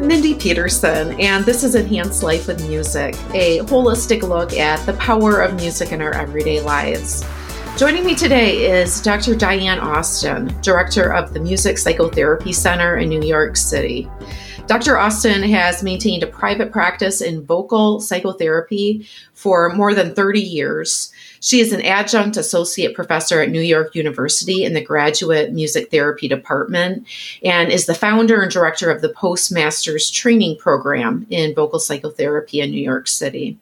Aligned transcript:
I'm 0.00 0.08
Mindy 0.08 0.34
Peterson, 0.34 1.20
and 1.20 1.44
this 1.44 1.62
is 1.62 1.74
Enhanced 1.74 2.22
Life 2.22 2.46
with 2.46 2.66
Music, 2.66 3.14
a 3.34 3.58
holistic 3.58 4.22
look 4.22 4.54
at 4.54 4.82
the 4.86 4.94
power 4.94 5.42
of 5.42 5.56
music 5.56 5.92
in 5.92 6.00
our 6.00 6.14
everyday 6.14 6.62
lives. 6.62 7.22
Joining 7.76 8.06
me 8.06 8.14
today 8.14 8.80
is 8.80 9.02
Dr. 9.02 9.34
Diane 9.34 9.78
Austin, 9.78 10.58
Director 10.62 11.12
of 11.12 11.34
the 11.34 11.40
Music 11.40 11.76
Psychotherapy 11.76 12.50
Center 12.50 12.96
in 12.96 13.10
New 13.10 13.20
York 13.20 13.58
City. 13.58 14.10
Dr. 14.70 14.96
Austin 14.96 15.42
has 15.42 15.82
maintained 15.82 16.22
a 16.22 16.28
private 16.28 16.70
practice 16.70 17.20
in 17.20 17.44
vocal 17.44 18.00
psychotherapy 18.00 19.04
for 19.34 19.74
more 19.74 19.94
than 19.94 20.14
30 20.14 20.38
years. 20.40 21.12
She 21.40 21.58
is 21.58 21.72
an 21.72 21.82
adjunct 21.82 22.36
associate 22.36 22.94
professor 22.94 23.40
at 23.40 23.50
New 23.50 23.62
York 23.62 23.96
University 23.96 24.62
in 24.62 24.74
the 24.74 24.80
Graduate 24.80 25.52
Music 25.52 25.90
Therapy 25.90 26.28
Department 26.28 27.04
and 27.42 27.72
is 27.72 27.86
the 27.86 27.96
founder 27.96 28.42
and 28.42 28.52
director 28.52 28.92
of 28.92 29.02
the 29.02 29.08
Postmasters 29.08 30.08
Training 30.08 30.56
Program 30.56 31.26
in 31.30 31.52
Vocal 31.52 31.80
Psychotherapy 31.80 32.60
in 32.60 32.70
New 32.70 32.80
York 32.80 33.08
City. 33.08 33.58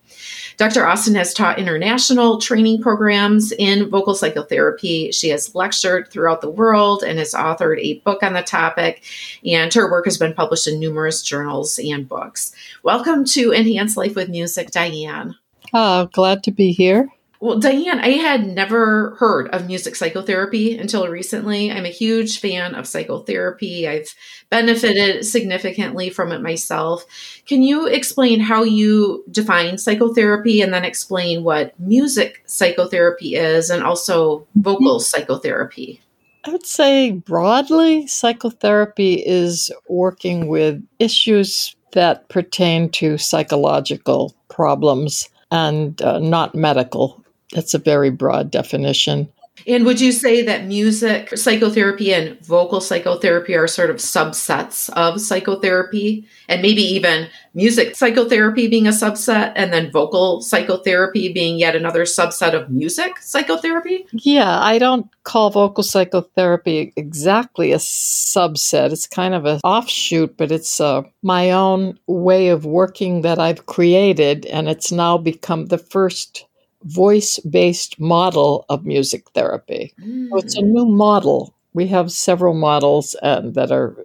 Dr. 0.58 0.84
Austin 0.84 1.14
has 1.14 1.32
taught 1.32 1.60
international 1.60 2.40
training 2.40 2.82
programs 2.82 3.52
in 3.52 3.88
vocal 3.88 4.12
psychotherapy. 4.12 5.12
She 5.12 5.28
has 5.28 5.54
lectured 5.54 6.10
throughout 6.10 6.40
the 6.40 6.50
world 6.50 7.04
and 7.04 7.16
has 7.20 7.32
authored 7.32 7.78
a 7.78 8.00
book 8.00 8.24
on 8.24 8.32
the 8.32 8.42
topic, 8.42 9.04
and 9.46 9.72
her 9.72 9.88
work 9.88 10.06
has 10.06 10.18
been 10.18 10.34
published 10.34 10.66
in 10.66 10.80
numerous 10.80 11.22
journals 11.22 11.78
and 11.78 12.08
books. 12.08 12.52
Welcome 12.82 13.24
to 13.26 13.52
Enhanced 13.52 13.96
Life 13.96 14.16
with 14.16 14.30
Music, 14.30 14.72
Diane. 14.72 15.36
Oh, 15.72 16.06
glad 16.12 16.42
to 16.42 16.50
be 16.50 16.72
here. 16.72 17.08
Well, 17.40 17.60
Diane, 17.60 18.00
I 18.00 18.10
had 18.10 18.48
never 18.48 19.14
heard 19.20 19.48
of 19.50 19.68
music 19.68 19.94
psychotherapy 19.94 20.76
until 20.76 21.06
recently. 21.06 21.70
I'm 21.70 21.84
a 21.84 21.90
huge 21.90 22.40
fan 22.40 22.74
of 22.74 22.88
psychotherapy. 22.88 23.86
I've 23.86 24.12
benefited 24.50 25.24
significantly 25.24 26.10
from 26.10 26.32
it 26.32 26.42
myself. 26.42 27.04
Can 27.46 27.62
you 27.62 27.86
explain 27.86 28.40
how 28.40 28.64
you 28.64 29.24
define 29.30 29.78
psychotherapy 29.78 30.60
and 30.60 30.74
then 30.74 30.84
explain 30.84 31.44
what 31.44 31.78
music 31.78 32.42
psychotherapy 32.46 33.36
is 33.36 33.70
and 33.70 33.84
also 33.84 34.44
vocal 34.56 34.98
psychotherapy? 34.98 36.02
I 36.44 36.50
would 36.50 36.66
say 36.66 37.12
broadly, 37.12 38.08
psychotherapy 38.08 39.14
is 39.14 39.70
working 39.88 40.48
with 40.48 40.84
issues 40.98 41.76
that 41.92 42.28
pertain 42.28 42.90
to 42.90 43.16
psychological 43.16 44.34
problems 44.48 45.28
and 45.52 46.00
uh, 46.02 46.18
not 46.18 46.54
medical 46.54 47.24
that's 47.52 47.74
a 47.74 47.78
very 47.78 48.10
broad 48.10 48.50
definition. 48.50 49.28
And 49.66 49.84
would 49.84 50.00
you 50.00 50.12
say 50.12 50.42
that 50.42 50.66
music 50.66 51.36
psychotherapy 51.36 52.12
and 52.12 52.40
vocal 52.40 52.80
psychotherapy 52.80 53.54
are 53.54 53.66
sort 53.66 53.90
of 53.90 53.96
subsets 53.96 54.88
of 54.90 55.20
psychotherapy? 55.20 56.26
And 56.48 56.62
maybe 56.62 56.82
even 56.82 57.28
music 57.54 57.96
psychotherapy 57.96 58.68
being 58.68 58.86
a 58.86 58.90
subset, 58.90 59.52
and 59.56 59.72
then 59.72 59.90
vocal 59.90 60.40
psychotherapy 60.40 61.32
being 61.32 61.58
yet 61.58 61.74
another 61.74 62.04
subset 62.04 62.54
of 62.54 62.70
music 62.70 63.18
psychotherapy? 63.18 64.06
Yeah, 64.12 64.60
I 64.60 64.78
don't 64.78 65.08
call 65.24 65.50
vocal 65.50 65.82
psychotherapy 65.82 66.92
exactly 66.96 67.72
a 67.72 67.78
subset. 67.78 68.92
It's 68.92 69.06
kind 69.06 69.34
of 69.34 69.44
an 69.44 69.60
offshoot, 69.64 70.36
but 70.36 70.52
it's 70.52 70.80
uh, 70.80 71.02
my 71.22 71.50
own 71.50 71.98
way 72.06 72.48
of 72.48 72.64
working 72.64 73.22
that 73.22 73.38
I've 73.38 73.66
created, 73.66 74.46
and 74.46 74.68
it's 74.68 74.92
now 74.92 75.18
become 75.18 75.66
the 75.66 75.78
first 75.78 76.46
voice 76.84 77.38
based 77.40 77.98
model 77.98 78.64
of 78.68 78.84
music 78.84 79.24
therapy. 79.34 79.92
Mm. 80.00 80.28
So 80.30 80.36
it's 80.38 80.56
a 80.56 80.62
new 80.62 80.86
model. 80.86 81.54
We 81.74 81.86
have 81.88 82.10
several 82.10 82.54
models 82.54 83.16
uh, 83.22 83.42
that 83.44 83.70
are, 83.70 83.96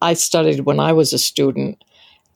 I 0.00 0.14
studied 0.14 0.60
when 0.60 0.80
I 0.80 0.92
was 0.92 1.12
a 1.12 1.18
student. 1.18 1.82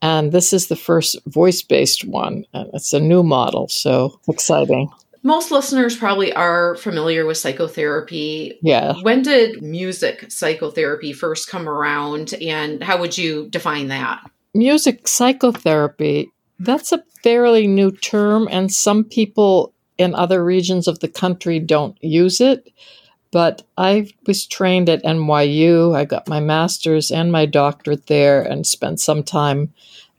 And 0.02 0.32
this 0.32 0.52
is 0.52 0.68
the 0.68 0.76
first 0.76 1.18
voice 1.26 1.62
based 1.62 2.04
one. 2.04 2.44
And 2.52 2.70
it's 2.74 2.92
a 2.92 3.00
new 3.00 3.22
model. 3.22 3.68
So 3.68 4.18
exciting. 4.28 4.90
Most 5.22 5.50
listeners 5.50 5.96
probably 5.96 6.32
are 6.32 6.76
familiar 6.76 7.26
with 7.26 7.36
psychotherapy. 7.36 8.58
Yeah. 8.62 8.94
When 9.02 9.20
did 9.20 9.60
music 9.60 10.30
psychotherapy 10.30 11.12
first 11.12 11.48
come 11.50 11.68
around, 11.68 12.32
and 12.40 12.82
how 12.82 12.98
would 12.98 13.18
you 13.18 13.48
define 13.50 13.88
that? 13.88 14.22
Music 14.54 15.06
psychotherapy 15.06 16.30
that's 16.60 16.92
a 16.92 17.02
fairly 17.22 17.66
new 17.66 17.90
term, 17.90 18.48
and 18.50 18.72
some 18.72 19.04
people 19.04 19.72
in 19.98 20.14
other 20.14 20.44
regions 20.44 20.86
of 20.86 21.00
the 21.00 21.08
country 21.08 21.58
don't 21.58 21.96
use 22.02 22.40
it. 22.40 22.72
But 23.32 23.62
I 23.78 24.10
was 24.26 24.46
trained 24.46 24.88
at 24.88 25.02
NYU. 25.04 25.94
I 25.96 26.04
got 26.04 26.28
my 26.28 26.40
master's 26.40 27.10
and 27.10 27.30
my 27.30 27.46
doctorate 27.46 28.06
there 28.08 28.42
and 28.42 28.66
spent 28.66 29.00
some 29.00 29.22
time 29.22 29.72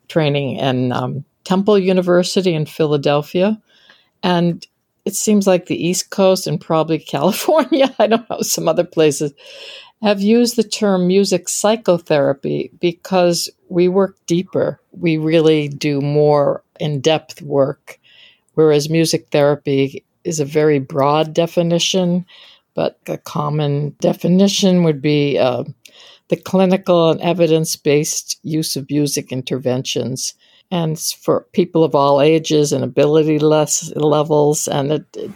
training 0.07 0.57
in 0.57 0.91
um, 0.91 1.25
Temple 1.43 1.77
University 1.77 2.53
in 2.53 2.65
Philadelphia. 2.65 3.61
And 4.23 4.65
it 5.05 5.15
seems 5.15 5.47
like 5.47 5.65
the 5.65 5.83
East 5.87 6.09
Coast 6.09 6.47
and 6.47 6.59
probably 6.59 6.99
California, 7.15 7.93
I 7.99 8.07
don't 8.07 8.29
know, 8.29 8.41
some 8.41 8.67
other 8.67 8.83
places, 8.85 9.33
have 10.01 10.21
used 10.21 10.55
the 10.55 10.63
term 10.63 11.07
music 11.07 11.49
psychotherapy 11.49 12.71
because 12.79 13.49
we 13.71 13.87
work 13.87 14.17
deeper. 14.27 14.79
We 14.91 15.17
really 15.17 15.69
do 15.69 16.01
more 16.01 16.61
in 16.79 16.99
depth 16.99 17.41
work, 17.41 17.99
whereas 18.55 18.89
music 18.89 19.29
therapy 19.31 20.03
is 20.25 20.39
a 20.39 20.45
very 20.45 20.79
broad 20.79 21.33
definition, 21.33 22.25
but 22.75 22.99
a 23.07 23.17
common 23.17 23.95
definition 24.01 24.83
would 24.83 25.01
be 25.01 25.39
uh, 25.39 25.63
the 26.27 26.35
clinical 26.35 27.09
and 27.11 27.21
evidence 27.21 27.77
based 27.77 28.39
use 28.43 28.75
of 28.75 28.89
music 28.89 29.31
interventions. 29.31 30.33
And 30.69 30.99
for 30.99 31.47
people 31.53 31.83
of 31.83 31.95
all 31.95 32.21
ages 32.21 32.73
and 32.73 32.83
ability 32.83 33.39
levels, 33.39 34.67
and 34.67 34.91
it, 34.91 35.05
it, 35.15 35.31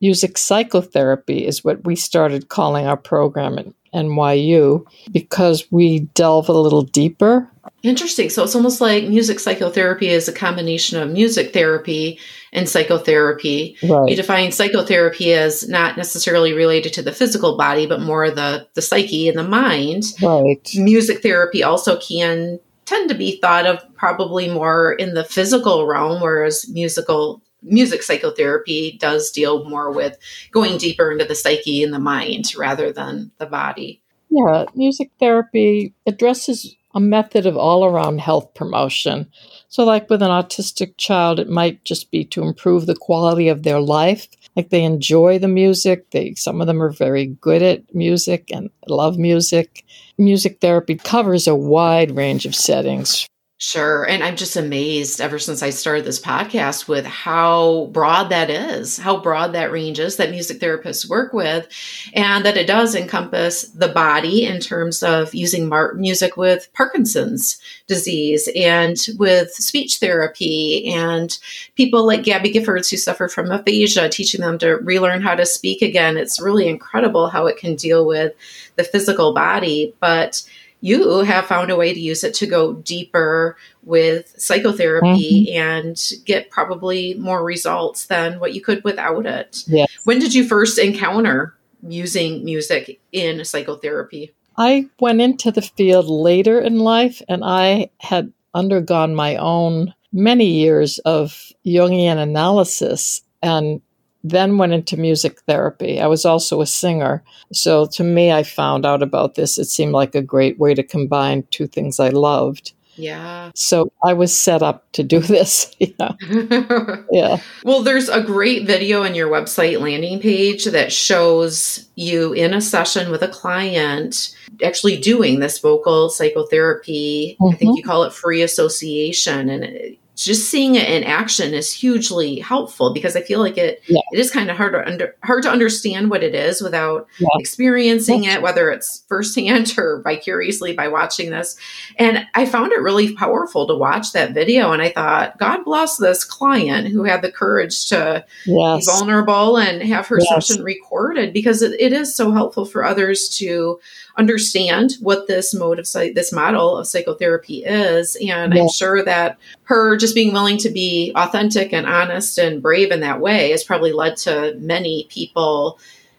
music 0.00 0.38
psychotherapy 0.38 1.46
is 1.46 1.64
what 1.64 1.84
we 1.84 1.96
started 1.96 2.48
calling 2.48 2.86
our 2.86 2.96
program 2.96 3.58
NYU 3.96 4.86
because 5.12 5.66
we 5.70 6.00
delve 6.14 6.48
a 6.48 6.52
little 6.52 6.82
deeper. 6.82 7.50
Interesting. 7.82 8.30
So 8.30 8.44
it's 8.44 8.54
almost 8.54 8.80
like 8.80 9.04
music 9.04 9.40
psychotherapy 9.40 10.08
is 10.08 10.28
a 10.28 10.32
combination 10.32 11.00
of 11.00 11.10
music 11.10 11.52
therapy 11.52 12.18
and 12.52 12.68
psychotherapy. 12.68 13.76
Right. 13.82 14.10
You 14.10 14.16
define 14.16 14.52
psychotherapy 14.52 15.32
as 15.32 15.68
not 15.68 15.96
necessarily 15.96 16.52
related 16.52 16.92
to 16.94 17.02
the 17.02 17.12
physical 17.12 17.56
body, 17.56 17.86
but 17.86 18.00
more 18.00 18.30
the, 18.30 18.66
the 18.74 18.82
psyche 18.82 19.28
and 19.28 19.38
the 19.38 19.44
mind. 19.44 20.04
Right. 20.22 20.68
Music 20.74 21.22
therapy 21.22 21.62
also 21.62 21.98
can 21.98 22.60
tend 22.86 23.08
to 23.08 23.14
be 23.14 23.38
thought 23.40 23.66
of 23.66 23.82
probably 23.94 24.48
more 24.48 24.92
in 24.92 25.14
the 25.14 25.24
physical 25.24 25.86
realm, 25.86 26.22
whereas 26.22 26.68
musical 26.68 27.42
music 27.62 28.02
psychotherapy 28.02 28.96
does 29.00 29.30
deal 29.30 29.68
more 29.68 29.90
with 29.90 30.18
going 30.50 30.78
deeper 30.78 31.10
into 31.10 31.24
the 31.24 31.34
psyche 31.34 31.82
and 31.82 31.92
the 31.92 31.98
mind 31.98 32.54
rather 32.56 32.92
than 32.92 33.30
the 33.38 33.46
body. 33.46 34.02
Yeah, 34.30 34.66
music 34.74 35.10
therapy 35.18 35.94
addresses 36.06 36.74
a 36.94 37.00
method 37.00 37.46
of 37.46 37.56
all 37.56 37.84
around 37.84 38.20
health 38.20 38.54
promotion. 38.54 39.30
So, 39.68 39.84
like 39.84 40.08
with 40.08 40.22
an 40.22 40.30
autistic 40.30 40.94
child, 40.96 41.38
it 41.38 41.48
might 41.48 41.84
just 41.84 42.10
be 42.10 42.24
to 42.26 42.42
improve 42.42 42.86
the 42.86 42.96
quality 42.96 43.48
of 43.48 43.62
their 43.62 43.80
life. 43.80 44.28
Like 44.56 44.70
they 44.70 44.82
enjoy 44.82 45.38
the 45.38 45.48
music. 45.48 46.10
They 46.10 46.34
some 46.34 46.60
of 46.60 46.66
them 46.66 46.82
are 46.82 46.90
very 46.90 47.26
good 47.26 47.62
at 47.62 47.94
music 47.94 48.50
and 48.50 48.70
love 48.88 49.18
music. 49.18 49.84
Music 50.16 50.60
therapy 50.60 50.94
covers 50.96 51.46
a 51.46 51.54
wide 51.54 52.16
range 52.16 52.46
of 52.46 52.54
settings 52.54 53.28
Sure. 53.58 54.06
And 54.06 54.22
I'm 54.22 54.36
just 54.36 54.54
amazed 54.56 55.18
ever 55.18 55.38
since 55.38 55.62
I 55.62 55.70
started 55.70 56.04
this 56.04 56.20
podcast 56.20 56.88
with 56.88 57.06
how 57.06 57.88
broad 57.90 58.24
that 58.28 58.50
is, 58.50 58.98
how 58.98 59.18
broad 59.18 59.54
that 59.54 59.72
range 59.72 59.98
is 59.98 60.18
that 60.18 60.28
music 60.28 60.60
therapists 60.60 61.08
work 61.08 61.32
with, 61.32 61.66
and 62.12 62.44
that 62.44 62.58
it 62.58 62.66
does 62.66 62.94
encompass 62.94 63.62
the 63.68 63.88
body 63.88 64.44
in 64.44 64.60
terms 64.60 65.02
of 65.02 65.34
using 65.34 65.70
mar- 65.70 65.94
music 65.94 66.36
with 66.36 66.68
Parkinson's 66.74 67.58
disease 67.86 68.46
and 68.54 68.98
with 69.18 69.50
speech 69.54 70.00
therapy, 70.00 70.92
and 70.92 71.38
people 71.76 72.04
like 72.04 72.24
Gabby 72.24 72.52
Giffords 72.52 72.90
who 72.90 72.98
suffer 72.98 73.26
from 73.26 73.50
aphasia, 73.50 74.10
teaching 74.10 74.42
them 74.42 74.58
to 74.58 74.74
relearn 74.76 75.22
how 75.22 75.34
to 75.34 75.46
speak 75.46 75.80
again. 75.80 76.18
It's 76.18 76.42
really 76.42 76.68
incredible 76.68 77.30
how 77.30 77.46
it 77.46 77.56
can 77.56 77.74
deal 77.74 78.04
with 78.04 78.34
the 78.76 78.84
physical 78.84 79.32
body. 79.32 79.94
But 79.98 80.42
you 80.80 81.20
have 81.20 81.46
found 81.46 81.70
a 81.70 81.76
way 81.76 81.92
to 81.92 82.00
use 82.00 82.22
it 82.22 82.34
to 82.34 82.46
go 82.46 82.74
deeper 82.74 83.56
with 83.82 84.34
psychotherapy 84.38 85.48
mm-hmm. 85.48 85.56
and 85.56 86.10
get 86.24 86.50
probably 86.50 87.14
more 87.14 87.44
results 87.44 88.06
than 88.06 88.38
what 88.38 88.54
you 88.54 88.60
could 88.60 88.84
without 88.84 89.26
it. 89.26 89.64
Yes. 89.66 89.90
When 90.04 90.18
did 90.18 90.34
you 90.34 90.46
first 90.46 90.78
encounter 90.78 91.54
using 91.82 92.44
music 92.44 93.00
in 93.12 93.44
psychotherapy? 93.44 94.32
I 94.58 94.88
went 95.00 95.20
into 95.20 95.50
the 95.50 95.62
field 95.62 96.06
later 96.06 96.60
in 96.60 96.78
life 96.78 97.20
and 97.28 97.42
I 97.44 97.90
had 98.00 98.32
undergone 98.54 99.14
my 99.14 99.36
own 99.36 99.94
many 100.12 100.46
years 100.46 100.98
of 101.00 101.52
Jungian 101.64 102.16
analysis 102.16 103.22
and 103.42 103.82
then 104.30 104.58
went 104.58 104.72
into 104.72 104.96
music 104.96 105.40
therapy. 105.42 106.00
I 106.00 106.06
was 106.06 106.24
also 106.24 106.60
a 106.60 106.66
singer. 106.66 107.22
So 107.52 107.86
to 107.86 108.02
me, 108.02 108.32
I 108.32 108.42
found 108.42 108.84
out 108.84 109.02
about 109.02 109.34
this. 109.34 109.58
It 109.58 109.66
seemed 109.66 109.92
like 109.92 110.14
a 110.14 110.22
great 110.22 110.58
way 110.58 110.74
to 110.74 110.82
combine 110.82 111.44
two 111.50 111.66
things 111.66 112.00
I 112.00 112.08
loved. 112.08 112.72
Yeah. 112.96 113.50
So 113.54 113.92
I 114.02 114.14
was 114.14 114.36
set 114.36 114.62
up 114.62 114.90
to 114.92 115.02
do 115.02 115.20
this. 115.34 115.74
yeah. 115.78 116.12
yeah. 117.12 117.40
Well, 117.62 117.82
there's 117.82 118.08
a 118.08 118.22
great 118.22 118.66
video 118.66 119.04
on 119.04 119.14
your 119.14 119.30
website 119.30 119.80
landing 119.80 120.18
page 120.18 120.64
that 120.64 120.92
shows 120.92 121.88
you 121.94 122.32
in 122.32 122.54
a 122.54 122.60
session 122.60 123.10
with 123.10 123.22
a 123.22 123.28
client 123.28 124.34
actually 124.64 124.96
doing 124.96 125.40
this 125.40 125.58
vocal 125.58 126.08
psychotherapy. 126.08 127.36
Mm-hmm. 127.40 127.54
I 127.54 127.56
think 127.56 127.70
mm-hmm. 127.70 127.76
you 127.76 127.82
call 127.82 128.04
it 128.04 128.12
free 128.12 128.42
association. 128.42 129.50
And 129.50 129.64
it, 129.64 129.98
just 130.16 130.50
seeing 130.50 130.74
it 130.76 130.88
in 130.88 131.04
action 131.04 131.52
is 131.52 131.72
hugely 131.72 132.40
helpful 132.40 132.92
because 132.92 133.14
I 133.16 133.20
feel 133.20 133.38
like 133.38 133.58
it 133.58 133.82
yeah. 133.86 134.00
it 134.12 134.18
is 134.18 134.30
kind 134.30 134.50
of 134.50 134.56
hard 134.56 134.72
to 134.72 134.86
under, 134.86 135.14
hard 135.22 135.42
to 135.42 135.50
understand 135.50 136.10
what 136.10 136.22
it 136.22 136.34
is 136.34 136.62
without 136.62 137.06
yeah. 137.18 137.28
experiencing 137.38 138.24
it, 138.24 138.40
whether 138.40 138.70
it's 138.70 139.04
firsthand 139.08 139.74
or 139.78 140.00
vicariously 140.02 140.72
by 140.72 140.88
watching 140.88 141.30
this. 141.30 141.56
And 141.98 142.26
I 142.34 142.46
found 142.46 142.72
it 142.72 142.80
really 142.80 143.14
powerful 143.14 143.66
to 143.66 143.74
watch 143.74 144.12
that 144.12 144.32
video, 144.32 144.72
and 144.72 144.80
I 144.80 144.90
thought, 144.90 145.38
God 145.38 145.64
bless 145.64 145.98
this 145.98 146.24
client 146.24 146.88
who 146.88 147.04
had 147.04 147.20
the 147.20 147.30
courage 147.30 147.86
to 147.90 148.24
yes. 148.46 148.86
be 148.86 148.92
vulnerable 148.92 149.58
and 149.58 149.82
have 149.82 150.06
her 150.06 150.18
yes. 150.18 150.46
session 150.46 150.64
recorded 150.64 151.34
because 151.34 151.60
it, 151.60 151.78
it 151.78 151.92
is 151.92 152.16
so 152.16 152.32
helpful 152.32 152.64
for 152.64 152.84
others 152.84 153.28
to 153.28 153.78
understand 154.16 154.92
what 155.00 155.26
this 155.26 155.52
mode 155.52 155.78
of 155.78 155.86
this 155.92 156.32
model 156.32 156.78
of 156.78 156.86
psychotherapy 156.86 157.62
is 157.64 158.16
and 158.16 158.54
i'm 158.54 158.68
sure 158.68 159.04
that 159.04 159.38
her 159.66 159.96
just 159.96 160.14
being 160.14 160.32
willing 160.32 160.58
to 160.58 160.70
be 160.70 161.12
authentic 161.14 161.72
and 161.72 161.86
honest 161.86 162.38
and 162.38 162.62
brave 162.62 162.90
in 162.90 163.00
that 163.00 163.20
way 163.20 163.50
has 163.50 163.64
probably 163.64 163.92
led 163.92 164.16
to 164.16 164.54
many 164.58 165.06
people 165.08 165.78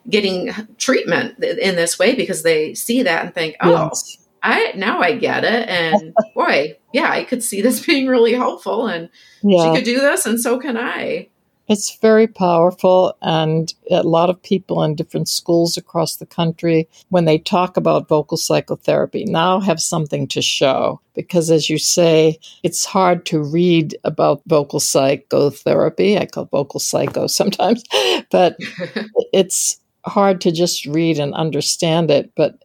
getting 0.09 0.51
treatment 0.77 1.41
in 1.43 1.75
this 1.75 1.97
way 1.97 2.15
because 2.15 2.43
they 2.43 2.73
see 2.73 3.03
that 3.03 3.25
and 3.25 3.33
think 3.33 3.55
oh 3.61 3.71
yes. 3.71 4.17
I 4.43 4.71
now 4.75 5.01
I 5.01 5.15
get 5.15 5.43
it, 5.43 5.67
and 5.67 6.13
boy, 6.35 6.77
yeah, 6.93 7.09
I 7.09 7.23
could 7.23 7.43
see 7.43 7.61
this 7.61 7.85
being 7.85 8.07
really 8.07 8.33
helpful, 8.33 8.87
and 8.87 9.09
yeah. 9.41 9.63
she 9.63 9.77
could 9.77 9.85
do 9.85 9.99
this, 9.99 10.25
and 10.25 10.39
so 10.39 10.59
can 10.59 10.77
I. 10.77 11.29
It's 11.67 11.97
very 11.97 12.27
powerful, 12.27 13.17
and 13.21 13.73
a 13.91 14.01
lot 14.03 14.29
of 14.29 14.41
people 14.41 14.83
in 14.83 14.95
different 14.95 15.27
schools 15.27 15.75
across 15.75 16.15
the 16.15 16.25
country, 16.25 16.87
when 17.09 17.25
they 17.25 17.37
talk 17.37 17.75
about 17.75 18.07
vocal 18.07 18.37
psychotherapy, 18.37 19.25
now 19.25 19.59
have 19.59 19.81
something 19.81 20.27
to 20.29 20.41
show. 20.41 21.01
Because, 21.13 21.51
as 21.51 21.69
you 21.69 21.77
say, 21.77 22.39
it's 22.63 22.85
hard 22.85 23.25
to 23.27 23.43
read 23.43 23.97
about 24.05 24.41
vocal 24.47 24.79
psychotherapy. 24.79 26.17
I 26.17 26.25
call 26.25 26.45
vocal 26.45 26.79
psycho 26.79 27.27
sometimes, 27.39 27.83
but 28.31 28.55
it's 29.33 29.77
hard 30.05 30.39
to 30.41 30.51
just 30.51 30.85
read 30.85 31.19
and 31.19 31.33
understand 31.33 32.09
it. 32.09 32.31
But 32.35 32.63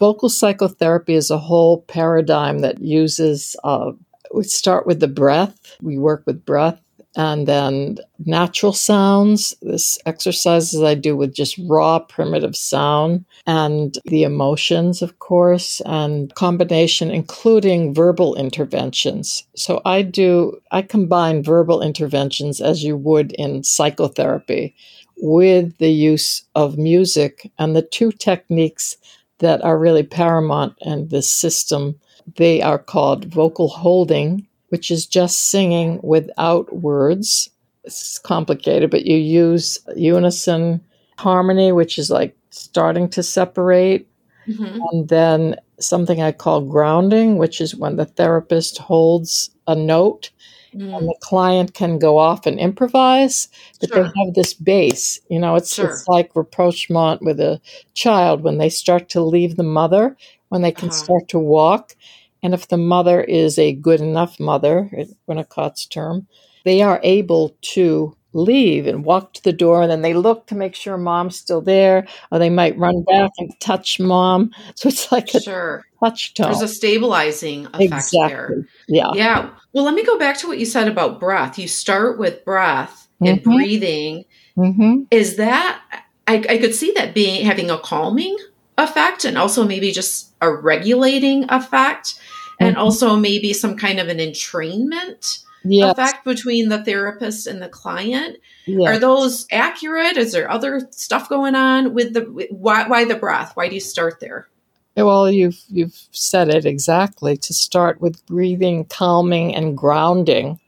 vocal 0.00 0.28
psychotherapy 0.28 1.14
is 1.14 1.30
a 1.30 1.38
whole 1.38 1.82
paradigm 1.82 2.60
that 2.60 2.80
uses, 2.80 3.54
uh, 3.62 3.92
we 4.34 4.42
start 4.42 4.86
with 4.86 4.98
the 4.98 5.08
breath, 5.08 5.76
we 5.82 5.98
work 5.98 6.24
with 6.26 6.44
breath 6.44 6.80
and 7.16 7.46
then 7.46 7.96
natural 8.24 8.72
sounds. 8.72 9.54
This 9.62 9.98
exercises 10.06 10.82
I 10.82 10.94
do 10.94 11.16
with 11.16 11.34
just 11.34 11.58
raw 11.68 11.98
primitive 11.98 12.56
sound 12.56 13.24
and 13.46 13.98
the 14.04 14.22
emotions, 14.22 15.02
of 15.02 15.18
course, 15.18 15.80
and 15.86 16.34
combination, 16.34 17.10
including 17.10 17.94
verbal 17.94 18.34
interventions. 18.36 19.44
So 19.56 19.80
I 19.84 20.02
do, 20.02 20.60
I 20.70 20.82
combine 20.82 21.42
verbal 21.42 21.82
interventions 21.82 22.60
as 22.60 22.84
you 22.84 22.96
would 22.96 23.32
in 23.32 23.64
psychotherapy 23.64 24.74
with 25.16 25.76
the 25.78 25.90
use 25.90 26.42
of 26.54 26.78
music 26.78 27.50
and 27.58 27.74
the 27.74 27.82
two 27.82 28.12
techniques 28.12 28.96
that 29.38 29.62
are 29.62 29.78
really 29.78 30.02
paramount 30.02 30.74
in 30.80 31.08
this 31.08 31.30
system. 31.30 31.98
They 32.36 32.62
are 32.62 32.78
called 32.78 33.24
vocal 33.26 33.68
holding 33.68 34.46
which 34.70 34.90
is 34.90 35.06
just 35.06 35.50
singing 35.50 36.00
without 36.02 36.74
words. 36.74 37.50
It's 37.84 38.18
complicated, 38.18 38.90
but 38.90 39.06
you 39.06 39.16
use 39.16 39.78
unison 39.94 40.80
harmony, 41.18 41.72
which 41.72 41.98
is 41.98 42.10
like 42.10 42.36
starting 42.50 43.08
to 43.10 43.22
separate. 43.22 44.08
Mm-hmm. 44.48 44.80
And 44.90 45.08
then 45.08 45.56
something 45.78 46.22
I 46.22 46.32
call 46.32 46.62
grounding, 46.62 47.36
which 47.36 47.60
is 47.60 47.74
when 47.74 47.96
the 47.96 48.06
therapist 48.06 48.78
holds 48.78 49.50
a 49.66 49.74
note 49.74 50.30
mm. 50.74 50.96
and 50.96 51.08
the 51.08 51.16
client 51.20 51.74
can 51.74 51.98
go 51.98 52.18
off 52.18 52.46
and 52.46 52.58
improvise, 52.58 53.48
but 53.80 53.90
sure. 53.90 54.04
they 54.04 54.10
have 54.24 54.34
this 54.34 54.54
base. 54.54 55.20
You 55.28 55.38
know, 55.38 55.56
it's, 55.56 55.74
sure. 55.74 55.90
it's 55.90 56.06
like 56.08 56.34
rapprochement 56.34 57.22
with 57.22 57.40
a 57.40 57.60
child 57.94 58.42
when 58.42 58.58
they 58.58 58.68
start 58.68 59.08
to 59.10 59.20
leave 59.20 59.56
the 59.56 59.62
mother, 59.62 60.16
when 60.48 60.62
they 60.62 60.72
can 60.72 60.88
uh-huh. 60.88 60.98
start 60.98 61.28
to 61.28 61.38
walk 61.38 61.94
and 62.42 62.54
if 62.54 62.68
the 62.68 62.76
mother 62.76 63.20
is 63.20 63.58
a 63.58 63.72
good 63.72 64.00
enough 64.00 64.40
mother, 64.40 64.90
Winnicott's 65.28 65.86
term, 65.86 66.26
they 66.64 66.82
are 66.82 67.00
able 67.02 67.56
to 67.62 68.16
leave 68.32 68.86
and 68.86 69.04
walk 69.04 69.32
to 69.32 69.42
the 69.42 69.52
door 69.52 69.82
and 69.82 69.90
then 69.90 70.02
they 70.02 70.14
look 70.14 70.46
to 70.46 70.54
make 70.54 70.74
sure 70.74 70.96
mom's 70.96 71.36
still 71.36 71.60
there 71.60 72.06
or 72.30 72.38
they 72.38 72.50
might 72.50 72.78
run 72.78 73.02
back 73.02 73.30
and 73.38 73.52
touch 73.58 73.98
mom 73.98 74.52
so 74.76 74.88
it's 74.88 75.10
like 75.10 75.34
a 75.34 75.40
sure. 75.40 75.84
touch 75.98 76.34
tone 76.34 76.46
there's 76.46 76.62
a 76.62 76.68
stabilizing 76.68 77.66
effect 77.66 77.82
exactly. 77.82 78.28
there 78.28 78.68
yeah 78.86 79.10
yeah 79.14 79.50
well 79.72 79.84
let 79.84 79.94
me 79.94 80.04
go 80.04 80.16
back 80.16 80.36
to 80.36 80.46
what 80.46 80.58
you 80.58 80.64
said 80.64 80.86
about 80.86 81.18
breath 81.18 81.58
you 81.58 81.66
start 81.66 82.18
with 82.18 82.44
breath 82.44 83.08
and 83.20 83.40
mm-hmm. 83.40 83.56
breathing 83.56 84.24
mm-hmm. 84.56 85.02
is 85.10 85.36
that 85.36 85.82
I, 86.28 86.36
I 86.48 86.58
could 86.58 86.74
see 86.74 86.92
that 86.92 87.14
being 87.14 87.44
having 87.44 87.68
a 87.68 87.78
calming 87.78 88.36
effect 88.78 89.24
and 89.24 89.36
also 89.36 89.66
maybe 89.66 89.90
just 89.90 90.32
a 90.40 90.52
regulating 90.52 91.44
effect 91.50 92.18
and 92.60 92.76
mm-hmm. 92.76 92.84
also 92.84 93.16
maybe 93.16 93.52
some 93.52 93.76
kind 93.76 93.98
of 93.98 94.08
an 94.08 94.18
entrainment 94.18 95.42
yes. 95.64 95.92
effect 95.92 96.24
between 96.24 96.68
the 96.68 96.84
therapist 96.84 97.46
and 97.46 97.60
the 97.60 97.68
client. 97.68 98.36
Yes. 98.66 98.88
Are 98.88 98.98
those 98.98 99.46
accurate? 99.50 100.16
Is 100.16 100.32
there 100.32 100.50
other 100.50 100.86
stuff 100.90 101.28
going 101.28 101.54
on 101.54 101.94
with 101.94 102.12
the 102.12 102.20
why, 102.50 102.86
why 102.86 103.04
the 103.04 103.16
breath? 103.16 103.52
Why 103.54 103.68
do 103.68 103.74
you 103.74 103.80
start 103.80 104.20
there? 104.20 104.48
Well, 104.96 105.30
you've 105.30 105.60
you've 105.68 106.06
said 106.10 106.48
it 106.48 106.66
exactly. 106.66 107.36
To 107.36 107.54
start 107.54 108.00
with 108.00 108.24
breathing, 108.26 108.84
calming, 108.84 109.54
and 109.54 109.76
grounding 109.76 110.60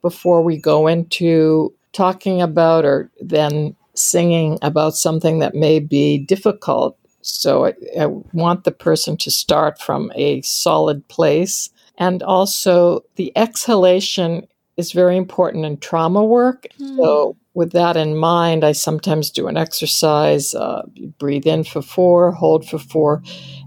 before 0.00 0.42
we 0.42 0.56
go 0.56 0.86
into 0.86 1.74
talking 1.92 2.42
about 2.42 2.84
or 2.84 3.10
then 3.20 3.76
singing 3.94 4.58
about 4.62 4.94
something 4.94 5.38
that 5.38 5.54
may 5.54 5.78
be 5.78 6.18
difficult 6.18 6.98
so 7.24 7.64
I, 7.64 7.74
I 7.98 8.06
want 8.34 8.64
the 8.64 8.70
person 8.70 9.16
to 9.16 9.30
start 9.30 9.80
from 9.80 10.12
a 10.14 10.42
solid 10.42 11.08
place. 11.08 11.70
And 11.96 12.22
also, 12.22 13.00
the 13.16 13.32
exhalation 13.34 14.46
is 14.76 14.92
very 14.92 15.16
important 15.16 15.64
in 15.64 15.78
trauma 15.78 16.22
work. 16.22 16.66
Mm. 16.78 16.96
So, 16.96 17.36
with 17.54 17.72
that 17.72 17.96
in 17.96 18.18
mind, 18.18 18.62
I 18.62 18.72
sometimes 18.72 19.30
do 19.30 19.46
an 19.46 19.56
exercise 19.56 20.54
uh, 20.54 20.82
breathe 21.18 21.46
in 21.46 21.64
for 21.64 21.80
four, 21.80 22.30
hold 22.30 22.68
for 22.68 22.78
four, 22.78 23.22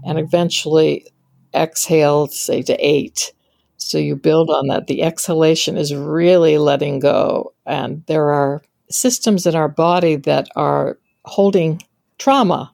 and 0.06 0.20
eventually 0.20 1.06
exhale, 1.52 2.28
say 2.28 2.62
to 2.62 2.76
eight. 2.76 3.32
So, 3.76 3.98
you 3.98 4.14
build 4.14 4.50
on 4.50 4.68
that. 4.68 4.86
The 4.86 5.02
exhalation 5.02 5.76
is 5.76 5.92
really 5.92 6.58
letting 6.58 7.00
go. 7.00 7.54
And 7.66 8.06
there 8.06 8.30
are 8.30 8.62
systems 8.88 9.46
in 9.46 9.56
our 9.56 9.68
body 9.68 10.14
that 10.14 10.48
are 10.54 10.96
holding 11.24 11.82
trauma 12.18 12.72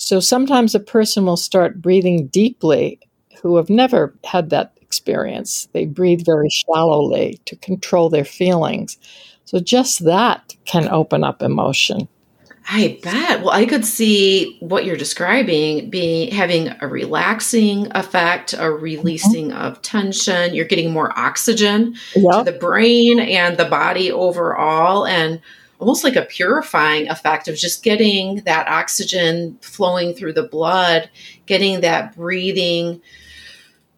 so 0.00 0.20
sometimes 0.20 0.76
a 0.76 0.80
person 0.80 1.26
will 1.26 1.36
start 1.36 1.82
breathing 1.82 2.28
deeply 2.28 3.00
who 3.42 3.56
have 3.56 3.68
never 3.68 4.14
had 4.22 4.50
that 4.50 4.72
experience. 4.80 5.68
They 5.72 5.86
breathe 5.86 6.24
very 6.24 6.48
shallowly 6.50 7.40
to 7.46 7.56
control 7.56 8.08
their 8.08 8.24
feelings. 8.24 8.96
So 9.44 9.58
just 9.58 10.04
that 10.04 10.54
can 10.66 10.88
open 10.88 11.24
up 11.24 11.42
emotion. 11.42 12.06
I 12.70 13.00
bet. 13.02 13.40
Well, 13.40 13.50
I 13.50 13.66
could 13.66 13.84
see 13.84 14.56
what 14.60 14.84
you're 14.84 14.96
describing 14.96 15.90
being 15.90 16.30
having 16.30 16.72
a 16.80 16.86
relaxing 16.86 17.88
effect, 17.96 18.54
a 18.56 18.70
releasing 18.70 19.48
mm-hmm. 19.48 19.58
of 19.58 19.82
tension. 19.82 20.54
You're 20.54 20.66
getting 20.66 20.92
more 20.92 21.10
oxygen 21.18 21.96
yep. 22.14 22.44
to 22.44 22.52
the 22.52 22.56
brain 22.56 23.18
and 23.18 23.56
the 23.56 23.64
body 23.64 24.12
overall. 24.12 25.04
And 25.06 25.40
almost 25.78 26.04
like 26.04 26.16
a 26.16 26.22
purifying 26.22 27.08
effect 27.08 27.48
of 27.48 27.56
just 27.56 27.82
getting 27.82 28.36
that 28.42 28.66
oxygen 28.68 29.58
flowing 29.60 30.14
through 30.14 30.32
the 30.32 30.42
blood, 30.42 31.08
getting 31.46 31.80
that 31.80 32.16
breathing 32.16 33.00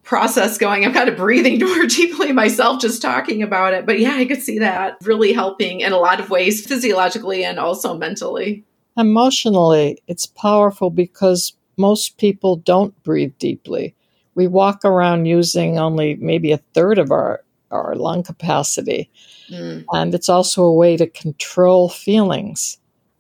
process 0.03 0.59
going. 0.59 0.85
I'm 0.85 0.93
kind 0.93 1.09
of 1.09 1.17
breathing 1.17 1.61
more 1.65 1.87
deeply 1.87 2.33
myself 2.33 2.81
just 2.81 3.01
talking 3.01 3.43
about 3.43 3.75
it. 3.75 3.87
But 3.87 4.01
yeah, 4.01 4.15
I 4.15 4.25
could 4.25 4.43
see 4.43 4.59
that 4.59 4.99
really 5.03 5.33
helping 5.33 5.81
in 5.81 5.93
a 5.93 5.99
lot 5.99 6.21
of 6.21 6.31
ways, 6.31 6.67
physiologically 6.67 7.45
and 7.45 7.59
also 7.59 7.97
mentally. 7.97 8.65
Emotionally, 8.97 9.99
it's 10.09 10.27
powerful 10.27 10.91
because 10.91 11.55
most 11.77 12.19
people 12.19 12.57
don't 12.57 13.01
breathe 13.03 13.33
deeply. 13.39 13.95
We 14.35 14.47
walk 14.47 14.85
around 14.85 15.27
using 15.27 15.79
only 15.79 16.17
maybe 16.17 16.53
a 16.53 16.59
third 16.75 16.99
of 16.99 17.11
our, 17.11 17.43
our 17.71 17.95
lung 17.95 18.23
capacity. 18.23 19.11
Mm. 19.51 19.85
And 19.93 20.15
it's 20.15 20.29
also 20.29 20.65
a 20.65 20.75
way 20.75 20.97
to 20.97 21.07
control 21.07 21.89
feelings. 21.89 22.79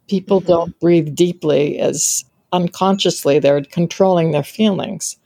People 0.08 0.40
mm-hmm. 0.40 0.48
don't 0.48 0.80
breathe 0.80 1.14
deeply 1.14 1.78
as 1.78 2.24
unconsciously, 2.52 3.38
they're 3.38 3.62
controlling 3.62 4.32
their 4.32 4.42
feelings. 4.42 5.16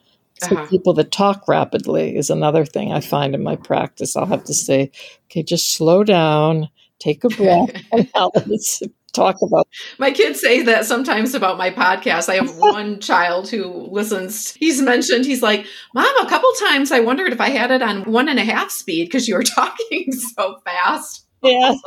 also 0.43 0.57
Uh-huh. 0.57 0.67
people 0.67 0.93
that 0.95 1.13
talk 1.13 1.47
rapidly 1.47 2.17
is 2.17 2.29
another 2.29 2.65
thing 2.65 2.93
I 2.93 3.01
find 3.01 3.35
in 3.35 3.43
my 3.43 3.57
practice. 3.57 4.17
I'll 4.17 4.27
have 4.27 4.45
to 4.45 4.55
say, 4.55 4.91
okay, 5.27 5.43
just 5.43 5.75
slow 5.75 6.03
down, 6.05 6.69
take 6.99 7.25
a 7.25 7.29
breath, 7.29 7.71
and 7.93 8.09
now 8.15 8.31
let's 8.47 8.83
talk 9.15 9.37
about. 9.43 9.67
My 9.99 10.11
kids 10.11 10.41
say 10.41 10.63
that 10.63 10.85
sometimes 10.85 11.35
about 11.35 11.57
my 11.59 11.71
podcast. 11.71 12.29
I 12.29 12.35
have 12.35 12.55
one 12.59 13.01
child 13.01 13.49
who 13.49 13.65
listens. 13.91 14.53
He's 14.53 14.83
mentioned, 14.83 15.25
he's 15.25 15.43
like, 15.43 15.67
Mom, 15.95 16.07
a 16.25 16.29
couple 16.29 16.51
times 16.61 16.93
I 16.93 17.01
wondered 17.01 17.33
if 17.33 17.41
I 17.41 17.49
had 17.51 17.71
it 17.71 17.83
on 17.83 18.05
one 18.11 18.29
and 18.29 18.39
a 18.39 18.45
half 18.45 18.71
speed 18.71 19.07
because 19.07 19.29
you 19.29 19.35
were 19.35 19.43
talking 19.61 20.13
so 20.13 20.59
fast. 20.65 21.27
Yeah. 21.43 21.75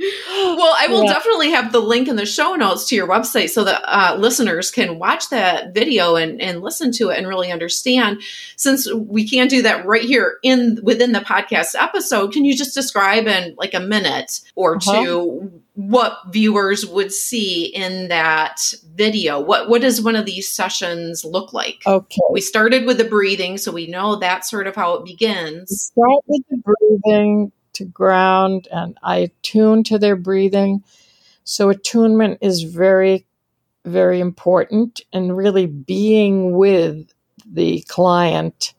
Well, 0.00 0.74
I 0.80 0.88
will 0.88 1.04
Yeah. 1.04 1.12
definitely 1.12 1.52
have 1.52 1.70
the 1.70 1.78
link 1.78 2.08
in 2.08 2.16
the 2.16 2.26
show 2.26 2.54
notes 2.56 2.88
to 2.88 2.96
your 2.96 3.06
website 3.06 3.50
so 3.50 3.62
that 3.62 3.82
uh, 3.84 4.16
listeners 4.16 4.72
can 4.72 4.98
watch 4.98 5.28
that 5.30 5.74
video 5.74 6.16
and, 6.16 6.40
and 6.40 6.60
listen 6.60 6.90
to 6.94 7.10
it 7.10 7.18
and 7.18 7.28
really 7.28 7.52
understand. 7.52 8.20
Since 8.56 8.92
we 8.92 9.28
can't 9.28 9.48
do 9.48 9.62
that 9.62 9.86
right 9.86 10.02
here 10.02 10.38
in 10.42 10.80
within 10.82 11.12
the 11.12 11.20
podcast 11.20 11.76
episode, 11.80 12.32
can 12.32 12.44
you 12.44 12.56
just 12.56 12.74
describe 12.74 13.28
in 13.28 13.54
like 13.56 13.74
a 13.74 13.80
minute 13.80 14.40
or 14.56 14.76
Uh-huh. 14.78 15.04
two 15.04 15.61
what 15.74 16.18
viewers 16.30 16.86
would 16.86 17.12
see 17.12 17.64
in 17.64 18.08
that 18.08 18.60
video? 18.94 19.40
What 19.40 19.68
what 19.68 19.80
does 19.80 20.02
one 20.02 20.16
of 20.16 20.26
these 20.26 20.48
sessions 20.48 21.24
look 21.24 21.52
like? 21.52 21.82
Okay. 21.86 22.20
We 22.30 22.40
started 22.40 22.86
with 22.86 22.98
the 22.98 23.04
breathing, 23.04 23.56
so 23.56 23.72
we 23.72 23.86
know 23.86 24.16
that's 24.16 24.50
sort 24.50 24.66
of 24.66 24.76
how 24.76 24.94
it 24.94 25.04
begins. 25.04 25.92
Start 25.92 26.24
with 26.26 26.42
the 26.50 26.58
breathing 26.58 27.52
to 27.74 27.84
ground, 27.86 28.68
and 28.70 28.98
I 29.02 29.16
attune 29.16 29.84
to 29.84 29.98
their 29.98 30.16
breathing. 30.16 30.84
So, 31.44 31.70
attunement 31.70 32.38
is 32.42 32.62
very, 32.62 33.26
very 33.84 34.20
important, 34.20 35.00
and 35.12 35.36
really 35.36 35.66
being 35.66 36.56
with 36.56 37.12
the 37.46 37.82
client. 37.88 38.74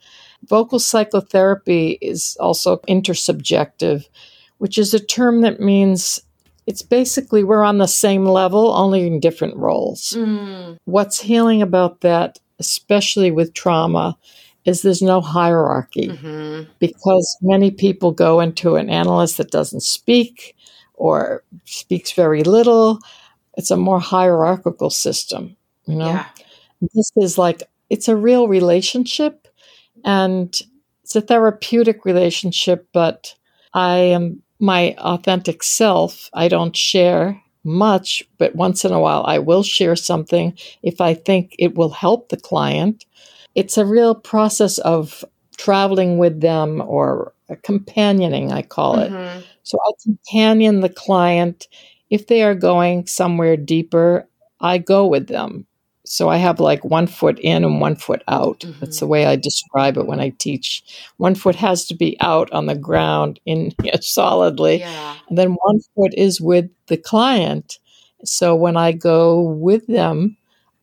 Vocal 0.46 0.78
psychotherapy 0.78 1.98
is 2.02 2.38
also 2.40 2.78
intersubjective, 2.88 4.08
which 4.60 4.78
is 4.78 4.94
a 4.94 5.00
term 5.00 5.42
that 5.42 5.60
means 5.60 6.22
it's 6.66 6.82
basically 6.82 7.44
we're 7.44 7.64
on 7.64 7.78
the 7.78 7.88
same 7.88 8.26
level, 8.26 8.74
only 8.74 9.06
in 9.06 9.20
different 9.20 9.56
roles. 9.58 10.14
Mm, 10.16 10.78
What's 10.86 11.20
healing 11.20 11.62
about 11.62 12.02
that, 12.02 12.40
especially 12.60 13.32
with 13.32 13.54
trauma, 13.54 14.18
is 14.66 14.82
there's 14.82 15.02
no 15.02 15.20
hierarchy 15.20 16.08
mhm. 16.08 16.68
because 16.80 17.38
many 17.42 17.70
people 17.72 18.12
go 18.12 18.40
into 18.40 18.76
an 18.76 18.90
analyst 18.90 19.38
that 19.38 19.52
doesn't 19.52 19.84
speak 19.84 20.56
or 20.94 21.44
speaks 21.66 22.14
very 22.14 22.44
little. 22.44 23.00
It's 23.58 23.72
a 23.72 23.78
more 23.78 24.00
hierarchical 24.00 24.90
system, 24.90 25.58
you 25.86 25.96
know. 25.96 26.08
Yeah. 26.08 26.26
This 26.94 27.12
is 27.18 27.38
like 27.38 27.64
it's 27.90 28.08
a 28.08 28.16
real 28.16 28.48
relationship 28.48 29.48
and 30.06 30.58
it's 31.04 31.16
a 31.16 31.22
therapeutic 31.22 32.06
relationship, 32.06 32.88
but 32.94 33.36
I 33.74 33.98
am 33.98 34.43
my 34.64 34.96
authentic 34.98 35.62
self. 35.62 36.30
I 36.34 36.48
don't 36.48 36.76
share 36.76 37.40
much, 37.66 38.24
but 38.38 38.56
once 38.56 38.86
in 38.86 38.94
a 38.94 39.00
while 39.00 39.24
I 39.26 39.40
will 39.40 39.64
share 39.64 39.96
something 39.96 40.58
if 40.82 41.02
I 41.02 41.14
think 41.14 41.56
it 41.60 41.76
will 41.76 41.90
help 41.90 42.30
the 42.30 42.38
client. 42.38 43.06
It's 43.56 43.78
a 43.78 43.86
real 43.86 44.16
process 44.16 44.78
of 44.80 45.24
traveling 45.58 46.18
with 46.18 46.40
them 46.40 46.82
or 46.88 47.34
companioning, 47.62 48.52
I 48.52 48.62
call 48.62 49.00
it. 49.00 49.12
Mhm. 49.12 49.44
So 49.64 49.78
I 49.86 49.92
companion 50.02 50.80
the 50.80 50.90
client. 50.90 51.68
If 52.10 52.28
they 52.28 52.42
are 52.44 52.56
going 52.56 53.06
somewhere 53.08 53.58
deeper, 53.58 54.28
I 54.62 54.78
go 54.78 55.06
with 55.08 55.28
them. 55.28 55.68
So 56.06 56.28
I 56.30 56.36
have 56.38 56.60
like 56.60 56.84
one 56.84 57.08
foot 57.08 57.40
in 57.40 57.64
and 57.64 57.80
one 57.80 57.96
foot 57.96 58.22
out. 58.28 58.66
That's 58.82 59.00
the 59.00 59.08
way 59.08 59.26
I 59.26 59.36
describe 59.38 59.98
it 59.98 60.06
when 60.06 60.20
I 60.20 60.30
teach. 60.38 60.84
One 61.18 61.34
foot 61.34 61.56
has 61.56 61.86
to 61.88 61.96
be 61.96 62.18
out 62.20 62.52
on 62.52 62.66
the 62.66 62.76
ground 62.76 63.40
in 63.46 63.72
solidly, 64.02 64.80
Yeah. 64.80 65.16
and 65.30 65.38
then 65.38 65.54
one 65.64 65.80
foot 65.96 66.14
is 66.16 66.42
with 66.42 66.70
the 66.88 66.98
client. 66.98 67.80
So 68.26 68.54
when 68.56 68.76
I 68.78 68.92
go 68.92 69.40
with 69.42 69.88
them, 69.88 70.36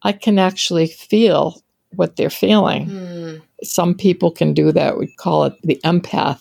I 0.02 0.12
can 0.12 0.38
actually 0.38 0.86
feel 0.86 1.62
what 1.96 2.16
they're 2.16 2.30
feeling 2.30 2.86
Mm. 2.88 3.42
some 3.62 3.94
people 3.94 4.30
can 4.30 4.54
do 4.54 4.72
that. 4.72 4.96
We 4.98 5.06
call 5.18 5.44
it 5.44 5.52
the 5.62 5.78
empath. 5.84 6.40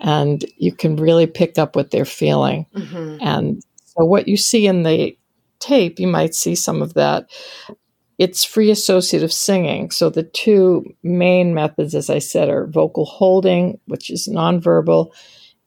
And 0.00 0.44
you 0.58 0.72
can 0.72 0.96
really 0.96 1.26
pick 1.26 1.56
up 1.58 1.76
what 1.76 1.92
they're 1.92 2.04
feeling. 2.04 2.66
Mhm. 2.74 3.18
And 3.22 3.62
so, 3.86 4.04
what 4.04 4.26
you 4.28 4.36
see 4.36 4.66
in 4.66 4.82
the 4.82 5.16
tape, 5.60 6.00
you 6.00 6.08
might 6.08 6.34
see 6.34 6.54
some 6.56 6.82
of 6.82 6.94
that. 6.94 7.30
It's 8.22 8.44
free 8.44 8.70
associative 8.70 9.32
singing. 9.32 9.90
So, 9.90 10.08
the 10.08 10.22
two 10.22 10.84
main 11.02 11.54
methods, 11.54 11.92
as 11.92 12.08
I 12.08 12.20
said, 12.20 12.48
are 12.48 12.68
vocal 12.68 13.04
holding, 13.04 13.80
which 13.86 14.10
is 14.10 14.28
nonverbal, 14.28 15.10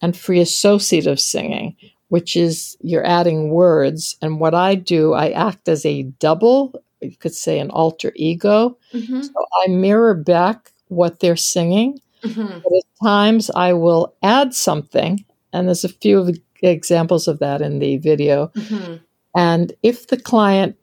and 0.01 0.15
free 0.15 0.39
associative 0.39 1.19
singing, 1.19 1.75
which 2.07 2.37
is 2.37 2.77
you're 2.79 3.05
adding 3.05 3.49
words. 3.49 4.15
And 4.21 4.39
what 4.39 4.55
I 4.55 4.75
do, 4.75 5.11
I 5.13 5.31
act 5.31 5.67
as 5.67 5.85
a 5.85 6.03
double, 6.27 6.73
you 7.01 7.17
could 7.17 7.35
say 7.35 7.59
an 7.59 7.71
alter 7.71 8.13
ego. 8.15 8.77
Mhm. 8.93 9.25
So 9.25 9.33
I 9.65 9.67
mirror 9.69 10.13
back 10.13 10.71
what 10.87 11.19
they're 11.19 11.35
singing, 11.55 11.99
Mhm. 12.23 12.63
but 12.63 12.73
at 12.77 12.85
times 13.03 13.51
I 13.53 13.73
will 13.73 14.13
add 14.23 14.53
something, 14.53 15.25
and 15.51 15.67
there's 15.67 15.83
a 15.83 15.89
few 15.89 16.33
examples 16.61 17.27
of 17.27 17.39
that 17.39 17.61
in 17.61 17.79
the 17.79 17.97
video. 17.97 18.49
Mhm. 18.55 19.01
And 19.35 19.73
if 19.83 20.07
the 20.07 20.17
client 20.31 20.77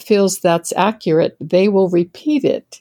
feels 0.00 0.40
that's 0.40 0.72
accurate, 0.76 1.36
they 1.40 1.68
will 1.68 1.88
repeat 1.88 2.44
it. 2.44 2.80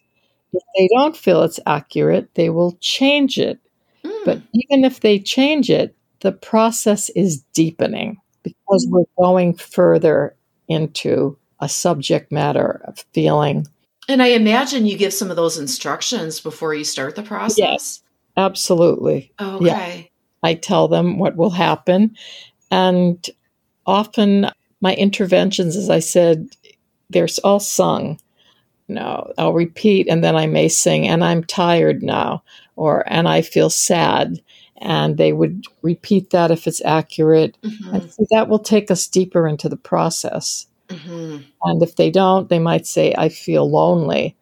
If 0.53 0.63
they 0.77 0.88
don't 0.95 1.15
feel 1.15 1.43
it's 1.43 1.59
accurate, 1.65 2.33
they 2.36 2.50
will 2.50 2.77
change 2.79 3.38
it. 3.38 3.59
Mm. 4.03 4.25
But 4.25 4.41
even 4.53 4.86
if 4.86 5.01
they 5.01 5.19
change 5.19 5.69
it, 5.69 5.95
the 6.21 6.31
process 6.31 7.09
is 7.09 7.43
deepening 7.53 8.17
because 8.43 8.88
Mm. 8.88 8.91
we're 8.91 9.24
going 9.24 9.53
further 9.55 10.36
into 10.67 11.38
a 11.59 11.67
subject 11.69 12.31
matter 12.31 12.81
of 12.86 13.03
feeling. 13.13 13.67
And 14.09 14.24
I 14.24 14.27
imagine 14.27 14.86
you 14.86 14.97
give 14.97 15.13
some 15.13 15.29
of 15.29 15.36
those 15.36 15.57
instructions 15.57 16.39
before 16.39 16.74
you 16.74 16.83
start 16.83 17.15
the 17.15 17.24
process. 17.24 17.57
Yes. 17.57 18.03
Absolutely. 18.38 19.31
Okay. 19.41 20.12
I 20.43 20.53
tell 20.53 20.88
them 20.88 21.17
what 21.17 21.36
will 21.36 21.50
happen. 21.50 22.15
And 22.69 23.27
often 23.86 24.50
my 24.79 24.93
interventions, 24.93 25.75
as 25.75 25.89
I 25.89 26.00
said, 26.00 26.47
they're 27.09 27.27
all 27.43 27.59
sung. 27.59 28.19
No, 28.89 29.31
I'll 29.37 29.53
repeat 29.53 30.07
and 30.09 30.23
then 30.23 30.35
I 30.35 30.47
may 30.47 30.69
sing, 30.69 31.07
and 31.07 31.23
I'm 31.23 31.43
tired 31.43 32.01
now, 32.03 32.43
or 32.75 33.03
and 33.07 33.27
I 33.27 33.41
feel 33.41 33.69
sad. 33.69 34.41
And 34.79 35.17
they 35.17 35.33
would 35.33 35.65
repeat 35.81 36.29
that 36.29 36.51
if 36.51 36.67
it's 36.67 36.85
accurate. 36.85 37.57
Mhm. 37.63 37.93
And 37.93 38.11
so 38.11 38.25
that 38.31 38.47
will 38.47 38.59
take 38.59 38.91
us 38.91 39.07
deeper 39.07 39.47
into 39.47 39.67
the 39.67 39.75
process. 39.77 40.67
Mhm. 40.89 41.43
And 41.63 41.83
if 41.83 41.95
they 41.95 42.11
don't, 42.11 42.47
they 42.47 42.59
might 42.59 42.85
say, 42.85 43.13
I 43.17 43.29
feel 43.29 43.69
lonely. 43.69 44.35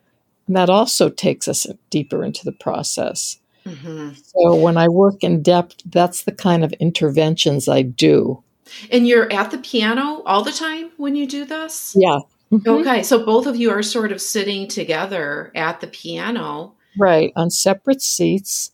And 0.47 0.55
that 0.55 0.69
also 0.69 1.09
takes 1.09 1.47
us 1.47 1.65
deeper 1.89 2.23
into 2.23 2.43
the 2.45 2.51
process. 2.51 3.39
Mhm. 3.65 4.15
So 4.35 4.55
when 4.55 4.77
I 4.77 4.87
work 4.89 5.23
in 5.23 5.41
depth, 5.41 5.77
that's 5.89 6.23
the 6.23 6.33
kind 6.33 6.63
of 6.63 6.73
interventions 6.73 7.67
I 7.67 7.81
do. 7.81 8.43
And 8.91 9.07
you're 9.07 9.31
at 9.31 9.51
the 9.51 9.57
piano 9.57 10.21
all 10.25 10.43
the 10.43 10.51
time 10.51 10.91
when 10.97 11.15
you 11.15 11.25
do 11.25 11.45
this? 11.45 11.95
Yeah. 11.97 12.19
Mhm. 12.51 12.67
Okay. 12.81 13.03
So 13.03 13.25
both 13.25 13.47
of 13.47 13.55
you 13.55 13.71
are 13.71 13.83
sort 13.83 14.11
of 14.11 14.21
sitting 14.21 14.67
together 14.67 15.51
at 15.55 15.81
the 15.81 15.87
piano. 15.87 16.73
Right. 16.97 17.33
On 17.35 17.49
separate 17.49 18.01
seats. 18.01 18.71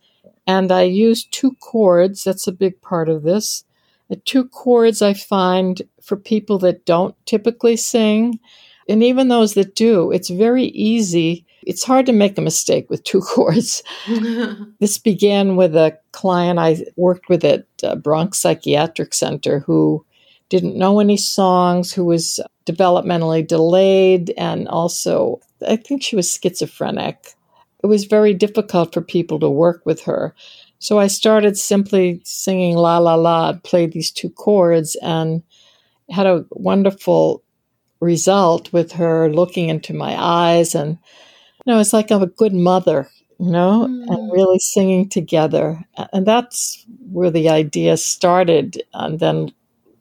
And 0.47 0.71
I 0.71 0.83
use 0.83 1.23
two 1.23 1.55
chords. 1.61 2.23
That's 2.23 2.47
a 2.47 2.51
big 2.51 2.81
part 2.81 3.09
of 3.09 3.23
this. 3.23 3.63
The 4.09 4.17
two 4.17 4.45
chords 4.49 5.01
I 5.01 5.13
find 5.13 5.81
for 6.01 6.17
people 6.17 6.57
that 6.59 6.85
don't 6.85 7.15
typically 7.25 7.77
sing, 7.77 8.39
and 8.89 9.01
even 9.03 9.29
those 9.29 9.53
that 9.53 9.75
do, 9.75 10.11
it's 10.11 10.29
very 10.29 10.65
easy. 10.65 11.45
It's 11.65 11.83
hard 11.83 12.07
to 12.07 12.11
make 12.11 12.37
a 12.37 12.41
mistake 12.41 12.89
with 12.89 13.03
two 13.03 13.21
chords. 13.33 13.83
This 14.79 14.97
began 14.97 15.55
with 15.55 15.75
a 15.75 15.97
client 16.11 16.59
I 16.59 16.83
worked 16.97 17.29
with 17.29 17.45
at 17.45 17.65
uh, 17.83 17.95
Bronx 17.95 18.39
Psychiatric 18.39 19.13
Center 19.13 19.59
who 19.59 20.03
didn't 20.51 20.77
know 20.77 20.99
any 20.99 21.17
songs, 21.17 21.93
who 21.93 22.05
was 22.05 22.39
developmentally 22.67 23.47
delayed, 23.47 24.33
and 24.37 24.67
also 24.67 25.39
I 25.67 25.77
think 25.77 26.03
she 26.03 26.15
was 26.15 26.31
schizophrenic. 26.31 27.33
It 27.83 27.87
was 27.87 28.05
very 28.05 28.33
difficult 28.35 28.93
for 28.93 29.01
people 29.01 29.39
to 29.39 29.49
work 29.49 29.81
with 29.85 30.01
her. 30.03 30.35
So 30.77 30.99
I 30.99 31.07
started 31.07 31.57
simply 31.57 32.21
singing 32.23 32.75
La 32.75 32.97
La 32.99 33.15
La, 33.15 33.53
played 33.63 33.93
these 33.93 34.11
two 34.11 34.29
chords, 34.29 34.95
and 35.01 35.41
had 36.09 36.27
a 36.27 36.45
wonderful 36.51 37.41
result 38.01 38.73
with 38.73 38.91
her 38.91 39.31
looking 39.31 39.69
into 39.69 39.93
my 39.93 40.15
eyes. 40.19 40.75
And, 40.75 40.97
you 41.65 41.73
know, 41.73 41.79
it's 41.79 41.93
like 41.93 42.11
I'm 42.11 42.23
a 42.23 42.27
good 42.27 42.53
mother 42.53 43.09
you 43.41 43.49
know, 43.49 43.87
Mm. 43.89 44.05
and 44.07 44.31
really 44.31 44.59
singing 44.59 45.09
together. 45.09 45.83
And 46.13 46.27
that's 46.27 46.85
where 47.11 47.31
the 47.31 47.49
idea 47.49 47.97
started. 47.97 48.83
And 48.93 49.19
then 49.19 49.51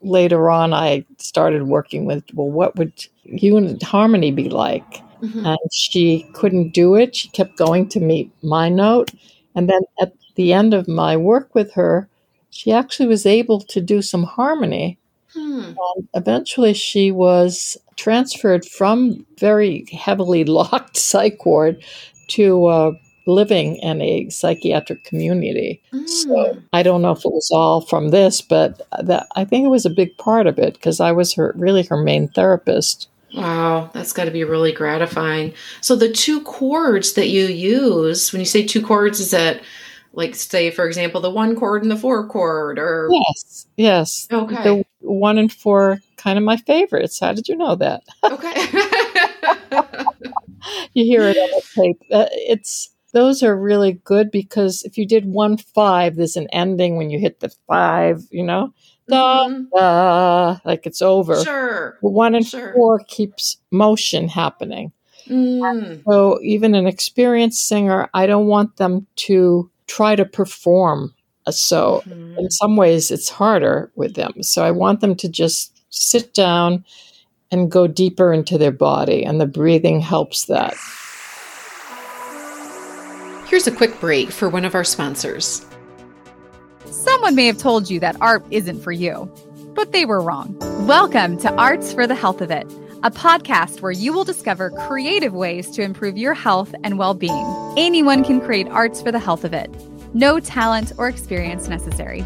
later 0.02 0.50
on, 0.50 0.72
I 0.72 1.04
started 1.18 1.64
working 1.64 2.06
with, 2.06 2.24
well, 2.34 2.50
what 2.50 2.76
would 2.76 2.92
unit 3.24 3.82
harmony 3.82 4.30
be 4.30 4.48
like? 4.48 5.02
Mm-hmm. 5.22 5.46
And 5.46 5.58
she 5.72 6.26
couldn't 6.32 6.70
do 6.70 6.94
it. 6.94 7.14
She 7.14 7.28
kept 7.28 7.56
going 7.56 7.88
to 7.90 8.00
meet 8.00 8.30
my 8.42 8.68
note. 8.68 9.10
And 9.54 9.68
then 9.68 9.82
at 10.00 10.12
the 10.36 10.52
end 10.52 10.72
of 10.74 10.88
my 10.88 11.16
work 11.16 11.54
with 11.54 11.72
her, 11.74 12.08
she 12.50 12.72
actually 12.72 13.08
was 13.08 13.26
able 13.26 13.60
to 13.60 13.80
do 13.80 14.02
some 14.02 14.24
harmony. 14.24 14.98
Hmm. 15.32 15.74
And 15.94 16.08
eventually, 16.14 16.74
she 16.74 17.12
was 17.12 17.76
transferred 17.96 18.64
from 18.64 19.24
very 19.38 19.86
heavily 19.92 20.44
locked 20.60 20.96
psych 20.96 21.44
ward 21.46 21.84
to 22.28 22.66
uh, 22.66 22.92
living 23.30 23.76
in 23.76 24.00
a 24.02 24.28
psychiatric 24.28 25.04
community. 25.04 25.82
Mm. 25.92 26.08
So 26.08 26.62
I 26.72 26.82
don't 26.82 27.02
know 27.02 27.12
if 27.12 27.24
it 27.24 27.32
was 27.32 27.50
all 27.52 27.80
from 27.80 28.10
this, 28.10 28.42
but 28.42 28.80
that 29.02 29.26
I 29.36 29.44
think 29.44 29.64
it 29.64 29.70
was 29.70 29.86
a 29.86 29.90
big 29.90 30.16
part 30.18 30.46
of 30.46 30.58
it 30.58 30.74
because 30.74 31.00
I 31.00 31.12
was 31.12 31.34
her 31.34 31.54
really 31.56 31.82
her 31.84 31.96
main 31.96 32.28
therapist. 32.28 33.08
Wow, 33.34 33.90
that's 33.94 34.12
got 34.12 34.24
to 34.24 34.32
be 34.32 34.42
really 34.42 34.72
gratifying. 34.72 35.54
So 35.80 35.94
the 35.94 36.10
two 36.10 36.42
chords 36.42 37.12
that 37.12 37.28
you 37.28 37.46
use, 37.46 38.32
when 38.32 38.40
you 38.40 38.46
say 38.46 38.64
two 38.64 38.84
chords, 38.84 39.20
is 39.20 39.30
that 39.30 39.62
like 40.12 40.34
say 40.34 40.72
for 40.72 40.86
example 40.86 41.20
the 41.20 41.30
one 41.30 41.54
chord 41.54 41.82
and 41.82 41.90
the 41.90 41.96
four 41.96 42.26
chord 42.26 42.78
or 42.78 43.08
Yes. 43.12 43.66
Yes. 43.76 44.28
Okay. 44.32 44.62
The 44.62 44.84
one 45.00 45.38
and 45.38 45.52
four 45.52 46.00
kind 46.16 46.36
of 46.36 46.44
my 46.44 46.56
favorites. 46.56 47.20
How 47.20 47.32
did 47.32 47.48
you 47.48 47.56
know 47.56 47.76
that? 47.76 48.02
Okay. 48.24 48.54
you 50.94 51.04
hear 51.04 51.22
it 51.22 51.36
on 51.36 51.50
the 51.50 51.62
tape. 51.74 52.02
Uh, 52.10 52.26
it's 52.32 52.90
those 53.12 53.42
are 53.42 53.56
really 53.56 53.94
good 54.04 54.30
because 54.30 54.82
if 54.82 54.96
you 54.96 55.06
did 55.06 55.26
one 55.26 55.56
five, 55.56 56.16
there's 56.16 56.36
an 56.36 56.48
ending 56.52 56.96
when 56.96 57.10
you 57.10 57.18
hit 57.18 57.40
the 57.40 57.52
five, 57.66 58.22
you 58.30 58.42
know, 58.42 58.72
mm-hmm. 59.10 59.64
da, 59.74 60.58
like 60.64 60.86
it's 60.86 61.02
over. 61.02 61.42
Sure. 61.42 61.98
One 62.00 62.34
and 62.34 62.46
sure. 62.46 62.72
four 62.74 63.00
keeps 63.06 63.56
motion 63.70 64.28
happening. 64.28 64.92
Mm. 65.28 66.02
So 66.04 66.40
even 66.42 66.74
an 66.74 66.86
experienced 66.86 67.68
singer, 67.68 68.08
I 68.14 68.26
don't 68.26 68.46
want 68.46 68.76
them 68.76 69.06
to 69.16 69.70
try 69.86 70.16
to 70.16 70.24
perform. 70.24 71.14
So 71.48 72.02
mm-hmm. 72.06 72.38
in 72.38 72.50
some 72.50 72.76
ways, 72.76 73.10
it's 73.10 73.28
harder 73.28 73.90
with 73.94 74.14
them. 74.14 74.42
So 74.42 74.64
I 74.64 74.70
want 74.70 75.00
them 75.00 75.14
to 75.16 75.28
just 75.28 75.80
sit 75.90 76.34
down 76.34 76.84
and 77.50 77.70
go 77.70 77.88
deeper 77.88 78.32
into 78.32 78.58
their 78.58 78.70
body, 78.70 79.24
and 79.24 79.40
the 79.40 79.46
breathing 79.46 80.00
helps 80.00 80.44
that. 80.44 80.74
Here's 83.50 83.66
a 83.66 83.72
quick 83.72 83.98
break 83.98 84.30
for 84.30 84.48
one 84.48 84.64
of 84.64 84.76
our 84.76 84.84
sponsors. 84.84 85.66
Someone 86.84 87.34
may 87.34 87.46
have 87.46 87.58
told 87.58 87.90
you 87.90 87.98
that 87.98 88.16
art 88.20 88.44
isn't 88.52 88.80
for 88.80 88.92
you, 88.92 89.28
but 89.74 89.90
they 89.90 90.04
were 90.04 90.20
wrong. 90.20 90.56
Welcome 90.86 91.36
to 91.38 91.52
Arts 91.56 91.92
for 91.92 92.06
the 92.06 92.14
Health 92.14 92.42
of 92.42 92.52
It, 92.52 92.72
a 93.02 93.10
podcast 93.10 93.80
where 93.80 93.90
you 93.90 94.12
will 94.12 94.22
discover 94.22 94.70
creative 94.70 95.32
ways 95.32 95.68
to 95.72 95.82
improve 95.82 96.16
your 96.16 96.32
health 96.32 96.72
and 96.84 96.96
well 96.96 97.12
being. 97.12 97.74
Anyone 97.76 98.22
can 98.22 98.40
create 98.40 98.68
arts 98.68 99.02
for 99.02 99.10
the 99.10 99.18
health 99.18 99.42
of 99.42 99.52
it, 99.52 99.68
no 100.14 100.38
talent 100.38 100.92
or 100.96 101.08
experience 101.08 101.66
necessary. 101.66 102.20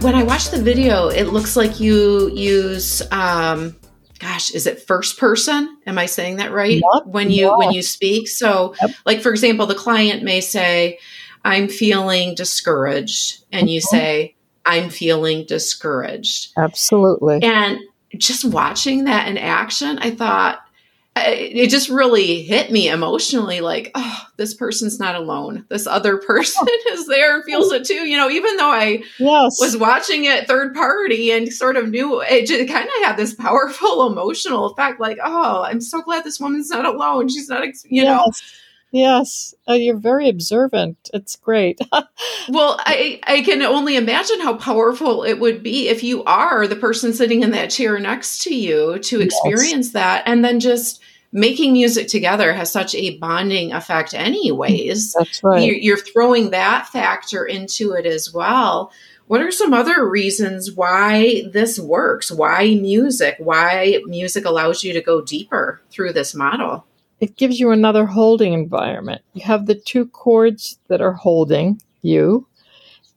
When 0.00 0.14
I 0.14 0.22
watch 0.22 0.48
the 0.48 0.62
video, 0.62 1.08
it 1.08 1.24
looks 1.24 1.56
like 1.56 1.78
you 1.78 2.30
use 2.30 3.02
um, 3.12 3.76
gosh 4.18 4.50
is 4.50 4.66
it 4.66 4.86
first 4.86 5.18
person? 5.18 5.78
Am 5.86 5.98
i 5.98 6.06
saying 6.06 6.36
that 6.36 6.52
right? 6.52 6.82
Yep, 6.94 7.06
when 7.06 7.30
you 7.30 7.56
when 7.56 7.72
you 7.72 7.82
speak. 7.82 8.28
So 8.28 8.74
yep. 8.80 8.90
like 9.04 9.20
for 9.20 9.30
example 9.30 9.66
the 9.66 9.74
client 9.74 10.22
may 10.22 10.40
say 10.40 10.98
i'm 11.44 11.68
feeling 11.68 12.34
discouraged 12.34 13.44
and 13.52 13.70
you 13.70 13.80
mm-hmm. 13.80 13.96
say 13.96 14.36
i'm 14.64 14.90
feeling 14.90 15.44
discouraged. 15.46 16.52
Absolutely. 16.56 17.42
And 17.42 17.80
just 18.16 18.44
watching 18.44 19.04
that 19.04 19.28
in 19.28 19.36
action 19.36 19.98
i 19.98 20.10
thought 20.10 20.60
it 21.16 21.70
just 21.70 21.88
really 21.88 22.42
hit 22.42 22.70
me 22.70 22.88
emotionally 22.88 23.60
like 23.60 23.90
oh 23.94 24.22
this 24.36 24.52
person's 24.52 24.98
not 24.98 25.14
alone. 25.14 25.64
This 25.68 25.86
other 25.86 26.18
person 26.26 26.66
is 26.90 27.06
there 27.06 27.36
and 27.36 27.44
feels 27.44 27.72
it 27.72 27.84
too. 27.84 28.06
You 28.06 28.16
know 28.16 28.28
even 28.30 28.56
though 28.56 28.70
i 28.70 29.02
yes. 29.18 29.58
was 29.60 29.76
watching 29.76 30.24
it 30.24 30.46
third 30.46 30.74
party 30.74 31.30
and 31.32 31.52
sort 31.52 31.76
of 31.76 31.88
knew 31.88 32.20
it 32.20 32.46
just 32.46 32.68
kind 32.70 32.86
of 32.86 33.04
had 33.04 33.16
this 33.16 33.34
powerful 33.34 34.06
emotional 34.10 34.66
effect 34.66 35.00
like 35.00 35.18
oh 35.22 35.62
i'm 35.62 35.80
so 35.80 36.02
glad 36.02 36.24
this 36.24 36.40
woman's 36.40 36.70
not 36.70 36.84
alone. 36.84 37.28
She's 37.28 37.48
not 37.48 37.64
you 37.64 38.02
yes. 38.02 38.04
know 38.04 38.32
Yes, 38.92 39.54
uh, 39.68 39.74
you're 39.74 39.96
very 39.96 40.28
observant. 40.28 41.10
It's 41.12 41.36
great. 41.36 41.78
well, 42.48 42.76
I 42.78 43.20
I 43.24 43.42
can 43.42 43.62
only 43.62 43.96
imagine 43.96 44.40
how 44.40 44.54
powerful 44.56 45.24
it 45.24 45.40
would 45.40 45.62
be 45.62 45.88
if 45.88 46.02
you 46.02 46.22
are 46.24 46.66
the 46.66 46.76
person 46.76 47.12
sitting 47.12 47.42
in 47.42 47.50
that 47.50 47.70
chair 47.70 47.98
next 47.98 48.42
to 48.44 48.54
you 48.54 48.98
to 49.00 49.20
experience 49.20 49.88
yes. 49.88 49.92
that 49.92 50.22
and 50.26 50.44
then 50.44 50.60
just 50.60 51.02
making 51.32 51.72
music 51.72 52.08
together 52.08 52.54
has 52.54 52.70
such 52.70 52.94
a 52.94 53.18
bonding 53.18 53.72
effect 53.72 54.14
anyways. 54.14 55.12
That's 55.12 55.42
right. 55.42 55.62
You're, 55.62 55.76
you're, 55.76 55.96
throwing 55.98 56.50
that 56.50 56.86
factor 56.86 57.44
into 57.44 57.92
it 57.92 58.06
as 58.06 58.32
well. 58.32 58.92
What 59.26 59.42
are 59.42 59.50
some 59.50 59.74
other 59.74 60.08
reasons 60.08 60.72
why 60.72 61.42
this 61.52 61.78
works? 61.78 62.30
Why 62.30 62.76
music? 62.80 63.34
Why 63.38 64.00
music 64.06 64.44
allows 64.44 64.84
you 64.84 64.92
to 64.92 65.02
go 65.02 65.20
deeper 65.20 65.82
through 65.90 66.12
this 66.12 66.34
model 66.34 66.86
it 67.20 67.36
gives 67.36 67.58
you 67.58 67.70
another 67.70 68.06
holding 68.06 68.52
environment. 68.52 69.22
You 69.32 69.44
have 69.44 69.66
the 69.66 69.74
two 69.74 70.06
chords 70.06 70.78
that 70.88 71.00
are 71.00 71.12
holding 71.12 71.80
you 72.02 72.46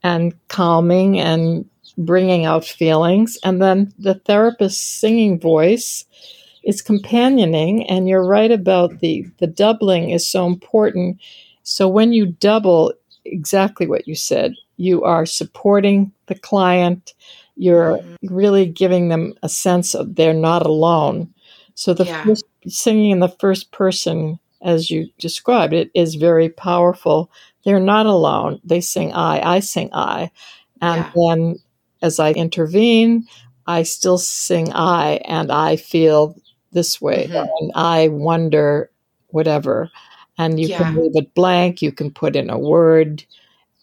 and 0.04 0.34
calming 0.48 1.20
and 1.20 1.70
bringing 1.98 2.46
out 2.46 2.64
feelings. 2.64 3.38
And 3.44 3.62
then 3.62 3.94
the 4.00 4.16
therapist's 4.16 4.82
singing 4.82 5.40
voice 5.40 6.06
is 6.64 6.82
companioning 6.82 7.88
and 7.88 8.08
you're 8.08 8.26
right 8.26 8.52
about 8.52 9.00
the 9.00 9.26
the 9.40 9.48
doubling 9.48 10.12
is 10.12 10.30
so 10.30 10.46
important. 10.46 11.20
So 11.64 11.88
when 11.88 12.14
you 12.14 12.28
double 12.28 12.94
exactly 13.26 13.88
what 13.88 14.08
you 14.08 14.16
said 14.16 14.54
you 14.80 15.04
are 15.04 15.26
supporting 15.26 16.12
the 16.28 16.36
client. 16.36 17.14
You're 17.58 18.00
really 18.24 18.66
giving 18.66 19.10
them 19.10 19.34
a 19.44 19.50
sense 19.50 19.94
of 19.94 20.16
they're 20.16 20.34
not 20.34 20.66
alone 20.66 21.34
so 21.80 21.94
the 21.94 22.04
yeah. 22.04 22.26
first, 22.26 22.44
singing 22.68 23.12
in 23.12 23.20
the 23.20 23.30
first 23.40 23.72
person 23.72 24.38
as 24.62 24.92
you 24.92 25.08
described 25.18 25.72
it 25.72 25.90
is 25.96 26.16
very 26.16 26.50
powerful. 26.50 27.32
They're 27.64 27.80
not 27.80 28.06
alone. 28.06 28.60
They 28.66 28.82
sing 28.82 29.14
i 29.14 29.40
i 29.56 29.60
sing 29.62 29.90
i. 29.94 30.30
And 30.82 31.06
yeah. 31.06 31.12
then 31.16 31.56
as 32.02 32.20
i 32.20 32.34
intervene 32.34 33.26
i 33.66 33.84
still 33.84 34.18
sing 34.18 34.74
i 34.74 35.22
and 35.24 35.54
i 35.54 35.78
feel 35.78 36.36
this 36.74 37.00
way 37.00 37.28
mm-hmm. 37.28 37.48
and 37.62 37.72
i 37.76 38.10
wonder 38.10 38.92
whatever. 39.28 39.90
And 40.38 40.60
you 40.60 40.68
yeah. 40.68 40.80
can 40.80 40.96
leave 40.98 41.16
it 41.16 41.34
blank. 41.34 41.82
You 41.82 41.94
can 41.94 42.12
put 42.12 42.36
in 42.36 42.50
a 42.50 42.60
word. 42.60 43.24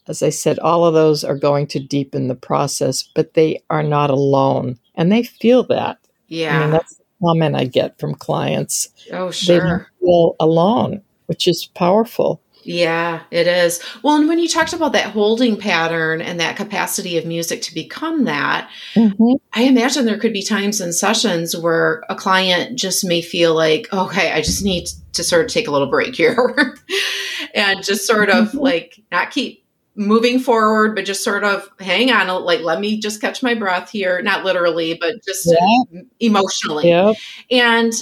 As 0.06 0.22
i 0.22 0.28
said 0.28 0.59
all 0.59 0.85
of 0.85 0.92
those 0.92 1.24
are 1.24 1.38
going 1.38 1.66
to 1.68 1.80
deepen 1.80 2.28
the 2.28 2.35
process 2.35 3.02
but 3.02 3.32
they 3.32 3.62
are 3.70 3.82
not 3.82 4.11
alone. 4.11 4.78
And 4.96 5.11
they 5.11 5.22
feel 5.22 5.62
that. 5.68 5.96
Yeah 6.28 6.59
I 6.59 6.61
mean, 6.61 6.72
that's 6.72 6.96
the 6.96 7.05
comment 7.22 7.57
i 7.57 7.64
get 7.64 7.98
from 7.98 8.14
clients 8.14 8.88
oh 9.12 9.31
sure 9.31 9.88
they 10.00 10.07
feel 10.07 10.37
alone 10.40 11.02
which 11.26 11.48
is 11.48 11.66
powerful 11.74 12.40
yeah, 12.66 13.22
it 13.31 13.46
is. 13.46 13.81
Well, 14.02 14.16
and 14.16 14.29
when 14.29 14.40
you 14.40 14.48
talked 14.48 14.72
about 14.72 14.92
that 14.92 15.12
holding 15.12 15.57
pattern 15.57 16.20
and 16.20 16.40
that 16.40 16.57
capacity 16.57 17.16
of 17.16 17.24
music 17.24 17.62
to 17.62 17.74
become 17.74 18.24
that, 18.24 18.68
mm-hmm. 18.94 19.35
I 19.52 19.62
imagine 19.62 20.05
there 20.05 20.18
could 20.18 20.33
be 20.33 20.42
times 20.42 20.81
in 20.81 20.92
sessions 20.92 21.57
where 21.57 22.02
a 22.09 22.16
client 22.16 22.76
just 22.76 23.05
may 23.05 23.22
feel 23.22 23.55
like, 23.55 23.92
okay, 23.92 24.33
I 24.33 24.40
just 24.40 24.64
need 24.64 24.88
to 25.12 25.22
sort 25.22 25.44
of 25.44 25.50
take 25.50 25.68
a 25.68 25.70
little 25.70 25.88
break 25.88 26.16
here 26.16 26.76
and 27.55 27.85
just 27.85 28.05
sort 28.05 28.31
of 28.31 28.48
mm-hmm. 28.48 28.59
like 28.59 29.00
not 29.12 29.31
keep 29.31 29.64
moving 29.96 30.38
forward, 30.38 30.94
but 30.94 31.04
just 31.04 31.24
sort 31.24 31.42
of 31.42 31.68
hang 31.80 32.11
on, 32.12 32.44
like, 32.44 32.61
let 32.61 32.80
me 32.80 33.00
just 33.00 33.20
catch 33.20 33.42
my 33.42 33.54
breath 33.54 33.90
here. 33.90 34.22
Not 34.22 34.44
literally, 34.44 34.98
but 35.00 35.14
just 35.24 35.50
yeah. 35.50 36.02
emotionally. 36.20 36.88
Yep. 36.88 37.16
And 37.50 37.92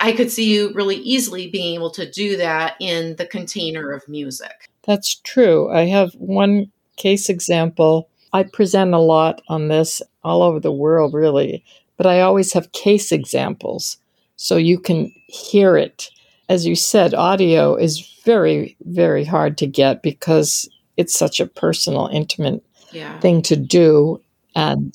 I 0.00 0.12
could 0.12 0.32
see 0.32 0.52
you 0.52 0.72
really 0.74 0.96
easily 0.96 1.48
being 1.48 1.74
able 1.74 1.90
to 1.92 2.10
do 2.10 2.36
that 2.38 2.74
in 2.80 3.16
the 3.16 3.26
container 3.26 3.92
of 3.92 4.08
music. 4.08 4.70
That's 4.84 5.14
true. 5.14 5.70
I 5.70 5.82
have 5.82 6.12
one 6.14 6.72
case 6.96 7.28
example. 7.28 8.08
I 8.32 8.42
present 8.42 8.94
a 8.94 8.98
lot 8.98 9.42
on 9.48 9.68
this 9.68 10.02
all 10.24 10.42
over 10.42 10.58
the 10.58 10.72
world, 10.72 11.14
really, 11.14 11.64
but 11.96 12.06
I 12.06 12.20
always 12.20 12.52
have 12.54 12.72
case 12.72 13.12
examples 13.12 13.98
so 14.36 14.56
you 14.56 14.80
can 14.80 15.12
hear 15.28 15.76
it. 15.76 16.10
As 16.48 16.66
you 16.66 16.74
said, 16.74 17.14
audio 17.14 17.76
is 17.76 18.00
very, 18.24 18.76
very 18.82 19.24
hard 19.24 19.56
to 19.58 19.66
get 19.66 20.02
because 20.02 20.68
it's 20.96 21.18
such 21.18 21.40
a 21.40 21.46
personal, 21.46 22.08
intimate 22.12 22.62
yeah. 22.92 23.18
thing 23.20 23.42
to 23.42 23.56
do. 23.56 24.20
And 24.54 24.94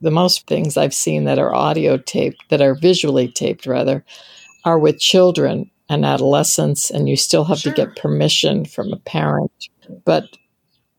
the 0.00 0.10
most 0.10 0.46
things 0.46 0.76
I've 0.76 0.94
seen 0.94 1.24
that 1.24 1.38
are 1.38 1.54
audio 1.54 1.98
taped, 1.98 2.48
that 2.48 2.62
are 2.62 2.74
visually 2.74 3.28
taped 3.28 3.66
rather, 3.66 4.04
are 4.64 4.78
with 4.78 4.98
children 4.98 5.70
and 5.88 6.04
adolescents, 6.04 6.90
and 6.90 7.08
you 7.08 7.16
still 7.16 7.44
have 7.44 7.58
sure. 7.58 7.72
to 7.72 7.76
get 7.76 7.96
permission 7.96 8.64
from 8.64 8.92
a 8.92 8.96
parent. 8.98 9.50
But 10.04 10.24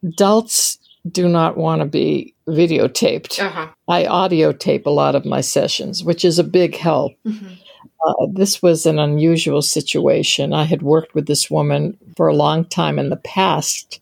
adults 0.03 0.77
do 1.09 1.27
not 1.27 1.57
want 1.57 1.81
to 1.81 1.87
be 1.87 2.35
videotaped. 2.47 3.39
Uh-huh. 3.39 3.69
I 3.87 4.05
audio 4.05 4.51
tape 4.51 4.85
a 4.85 4.91
lot 4.91 5.15
of 5.15 5.25
my 5.25 5.41
sessions, 5.41 6.03
which 6.03 6.25
is 6.25 6.37
a 6.37 6.43
big 6.43 6.75
help. 6.75 7.13
Mhm. 7.25 7.57
Uh, 8.05 8.27
this 8.33 8.61
was 8.61 8.85
an 8.85 8.99
unusual 8.99 9.61
situation. 9.61 10.53
I 10.53 10.63
had 10.63 10.81
worked 10.81 11.15
with 11.15 11.27
this 11.27 11.49
woman 11.49 11.97
for 12.15 12.27
a 12.27 12.35
long 12.35 12.65
time 12.65 12.99
in 12.99 13.09
the 13.09 13.17
past, 13.17 13.99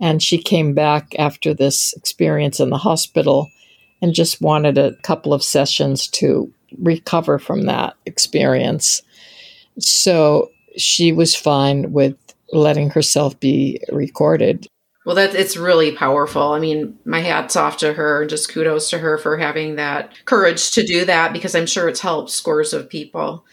and 0.00 0.22
she 0.22 0.38
came 0.38 0.74
back 0.74 1.14
after 1.18 1.52
this 1.54 1.92
experience 1.94 2.60
in 2.60 2.70
the 2.70 2.78
hospital 2.78 3.50
and 4.00 4.14
just 4.14 4.40
wanted 4.40 4.78
a 4.78 4.94
couple 5.02 5.32
of 5.34 5.42
sessions 5.42 6.06
to 6.08 6.52
recover 6.78 7.38
from 7.38 7.62
that 7.62 7.94
experience. 8.06 9.02
So 9.78 10.50
she 10.76 11.12
was 11.12 11.34
fine 11.34 11.92
with 11.92 12.16
letting 12.52 12.90
herself 12.90 13.38
be 13.40 13.80
recorded. 13.90 14.66
Well, 15.04 15.16
that 15.16 15.34
it's 15.34 15.56
really 15.56 15.92
powerful. 15.92 16.52
I 16.52 16.58
mean, 16.58 16.98
my 17.04 17.20
hat's 17.20 17.56
off 17.56 17.78
to 17.78 17.94
her 17.94 18.20
and 18.20 18.30
just 18.30 18.50
kudos 18.50 18.90
to 18.90 18.98
her 18.98 19.16
for 19.16 19.38
having 19.38 19.76
that 19.76 20.12
courage 20.26 20.70
to 20.72 20.84
do 20.84 21.04
that 21.06 21.32
because 21.32 21.54
I'm 21.54 21.66
sure 21.66 21.88
it's 21.88 22.00
helped 22.00 22.30
scores 22.30 22.72
of 22.74 22.90
people. 22.90 23.44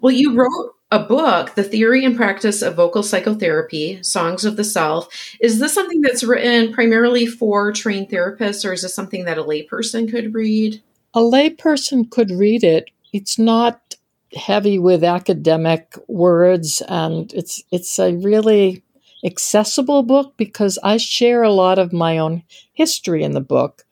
Well, 0.00 0.12
you 0.12 0.36
wrote 0.36 0.74
a 0.92 0.98
book, 0.98 1.54
The 1.54 1.62
Theory 1.62 2.04
and 2.04 2.16
Practice 2.16 2.62
of 2.62 2.74
Vocal 2.74 3.02
Psychotherapy, 3.02 4.02
Songs 4.02 4.44
of 4.44 4.56
the 4.56 4.64
Self. 4.64 5.08
Is 5.40 5.60
this 5.60 5.72
something 5.72 6.00
that's 6.00 6.24
written 6.24 6.72
primarily 6.72 7.26
for 7.26 7.72
trained 7.72 8.08
therapists 8.08 8.68
or 8.68 8.72
is 8.72 8.82
this 8.82 8.94
something 8.94 9.24
that 9.24 9.38
a 9.38 9.44
layperson 9.44 10.10
could 10.10 10.34
read? 10.34 10.82
A 11.14 11.20
layperson 11.20 12.10
could 12.10 12.30
read 12.32 12.64
it. 12.64 12.90
It's 13.12 13.38
not 13.38 13.94
heavy 14.34 14.78
with 14.78 15.04
academic 15.04 15.96
words 16.06 16.82
and 16.88 17.32
it's 17.34 17.64
it's 17.72 17.98
a 17.98 18.14
really 18.14 18.84
accessible 19.24 20.04
book 20.04 20.34
because 20.36 20.78
I 20.84 20.96
share 20.98 21.42
a 21.42 21.52
lot 21.52 21.80
of 21.80 21.92
my 21.92 22.18
own 22.18 22.44
history 22.72 23.24
in 23.24 23.32
the 23.32 23.40
book. 23.40 23.84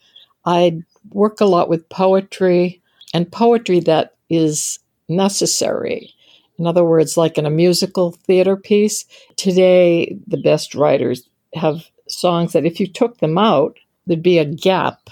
I 0.45 0.83
work 1.11 1.41
a 1.41 1.45
lot 1.45 1.69
with 1.69 1.89
poetry 1.89 2.81
and 3.13 3.31
poetry 3.31 3.81
that 3.81 4.15
is 4.31 4.79
necessary. 5.09 6.15
In 6.59 6.67
other 6.67 6.85
words, 6.85 7.17
like 7.17 7.39
in 7.39 7.47
a 7.47 7.51
musical 7.51 8.13
theater 8.13 8.57
piece, 8.57 9.05
today 9.37 10.17
the 10.27 10.41
best 10.41 10.75
writers 10.75 11.29
have 11.55 11.87
songs 12.09 12.53
that 12.53 12.67
if 12.67 12.81
you 12.81 12.87
took 12.87 13.19
them 13.19 13.39
out, 13.39 13.79
there'd 14.07 14.23
be 14.23 14.39
a 14.39 14.45
gap. 14.45 15.11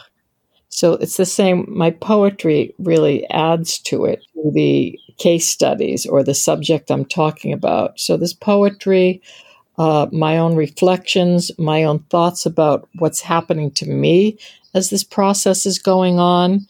So 0.68 0.94
it's 0.94 1.16
the 1.16 1.26
same. 1.26 1.64
My 1.68 1.90
poetry 1.90 2.74
really 2.78 3.28
adds 3.30 3.78
to 3.80 4.04
it, 4.04 4.22
the 4.52 4.98
case 5.18 5.48
studies 5.48 6.04
or 6.04 6.22
the 6.22 6.34
subject 6.34 6.90
I'm 6.90 7.04
talking 7.04 7.52
about. 7.52 7.98
So 7.98 8.16
this 8.16 8.34
poetry, 8.34 9.22
uh, 9.78 10.08
my 10.12 10.38
own 10.38 10.56
reflections, 10.56 11.50
my 11.58 11.84
own 11.84 12.00
thoughts 12.10 12.44
about 12.44 12.88
what's 12.98 13.20
happening 13.20 13.70
to 13.72 13.86
me 13.86 14.38
as 14.74 14.90
this 14.90 15.04
process 15.04 15.64
is 15.64 15.78
going 15.78 16.18
on. 16.18 16.66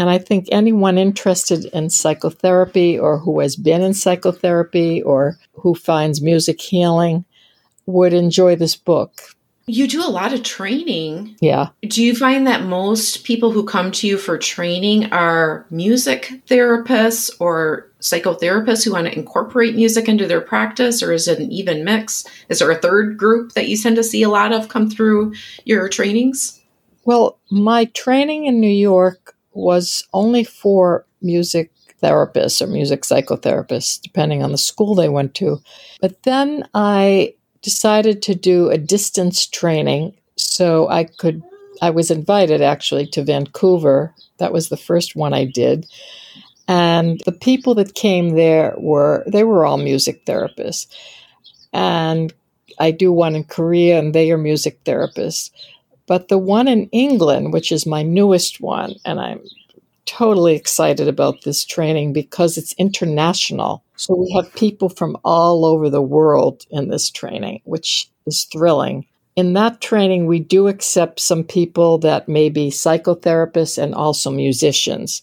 And 0.00 0.08
I 0.08 0.16
think 0.16 0.48
anyone 0.50 0.96
interested 0.96 1.66
in 1.66 1.90
psychotherapy 1.90 2.98
or 2.98 3.18
who 3.18 3.40
has 3.40 3.54
been 3.54 3.82
in 3.82 3.92
psychotherapy 3.92 5.02
or 5.02 5.36
who 5.52 5.74
finds 5.74 6.22
music 6.22 6.58
healing 6.58 7.26
would 7.84 8.14
enjoy 8.14 8.56
this 8.56 8.76
book. 8.76 9.20
You 9.66 9.86
do 9.86 10.02
a 10.02 10.08
lot 10.08 10.32
of 10.32 10.42
training. 10.42 11.36
Yeah. 11.42 11.68
Do 11.82 12.02
you 12.02 12.16
find 12.16 12.46
that 12.46 12.64
most 12.64 13.24
people 13.24 13.52
who 13.52 13.62
come 13.66 13.92
to 13.92 14.06
you 14.06 14.16
for 14.16 14.38
training 14.38 15.12
are 15.12 15.66
music 15.68 16.32
therapists 16.46 17.30
or 17.38 17.86
psychotherapists 18.00 18.86
who 18.86 18.92
want 18.92 19.06
to 19.06 19.14
incorporate 19.14 19.76
music 19.76 20.08
into 20.08 20.26
their 20.26 20.40
practice, 20.40 21.02
or 21.02 21.12
is 21.12 21.28
it 21.28 21.40
an 21.40 21.52
even 21.52 21.84
mix? 21.84 22.24
Is 22.48 22.60
there 22.60 22.70
a 22.70 22.80
third 22.80 23.18
group 23.18 23.52
that 23.52 23.68
you 23.68 23.76
tend 23.76 23.96
to 23.96 24.02
see 24.02 24.22
a 24.22 24.30
lot 24.30 24.54
of 24.54 24.70
come 24.70 24.88
through 24.88 25.34
your 25.66 25.90
trainings? 25.90 26.58
Well, 27.04 27.38
my 27.50 27.84
training 27.84 28.46
in 28.46 28.60
New 28.60 28.66
York 28.66 29.36
was 29.52 30.04
only 30.12 30.44
for 30.44 31.06
music 31.22 31.70
therapists 32.02 32.62
or 32.62 32.66
music 32.66 33.02
psychotherapists, 33.02 34.00
depending 34.00 34.42
on 34.42 34.52
the 34.52 34.58
school 34.58 34.94
they 34.94 35.08
went 35.08 35.34
to. 35.34 35.60
But 36.00 36.22
then 36.22 36.68
I 36.74 37.34
decided 37.62 38.22
to 38.22 38.34
do 38.34 38.70
a 38.70 38.78
distance 38.78 39.46
training 39.46 40.14
so 40.36 40.88
I 40.88 41.04
could. 41.04 41.42
I 41.82 41.90
was 41.90 42.10
invited 42.10 42.60
actually 42.60 43.06
to 43.08 43.24
Vancouver. 43.24 44.14
That 44.38 44.52
was 44.52 44.68
the 44.68 44.76
first 44.76 45.16
one 45.16 45.32
I 45.32 45.44
did. 45.44 45.86
And 46.68 47.20
the 47.24 47.32
people 47.32 47.74
that 47.76 47.94
came 47.94 48.30
there 48.30 48.74
were, 48.78 49.24
they 49.26 49.44
were 49.44 49.64
all 49.64 49.76
music 49.76 50.24
therapists. 50.24 50.86
And 51.72 52.32
I 52.78 52.90
do 52.90 53.12
one 53.12 53.34
in 53.34 53.44
Korea, 53.44 53.98
and 53.98 54.14
they 54.14 54.30
are 54.30 54.38
music 54.38 54.84
therapists. 54.84 55.50
But 56.10 56.26
the 56.26 56.38
one 56.38 56.66
in 56.66 56.88
England, 56.90 57.52
which 57.52 57.70
is 57.70 57.86
my 57.86 58.02
newest 58.02 58.60
one, 58.60 58.96
and 59.04 59.20
I'm 59.20 59.42
totally 60.06 60.56
excited 60.56 61.06
about 61.06 61.44
this 61.44 61.64
training 61.64 62.12
because 62.12 62.58
it's 62.58 62.72
international. 62.78 63.84
So 63.94 64.16
we 64.16 64.32
have 64.32 64.52
people 64.56 64.88
from 64.88 65.16
all 65.22 65.64
over 65.64 65.88
the 65.88 66.02
world 66.02 66.66
in 66.68 66.88
this 66.88 67.12
training, 67.12 67.60
which 67.62 68.10
is 68.26 68.42
thrilling. 68.42 69.06
In 69.36 69.52
that 69.52 69.80
training, 69.80 70.26
we 70.26 70.40
do 70.40 70.66
accept 70.66 71.20
some 71.20 71.44
people 71.44 71.98
that 71.98 72.28
may 72.28 72.48
be 72.48 72.70
psychotherapists 72.70 73.80
and 73.80 73.94
also 73.94 74.32
musicians. 74.32 75.22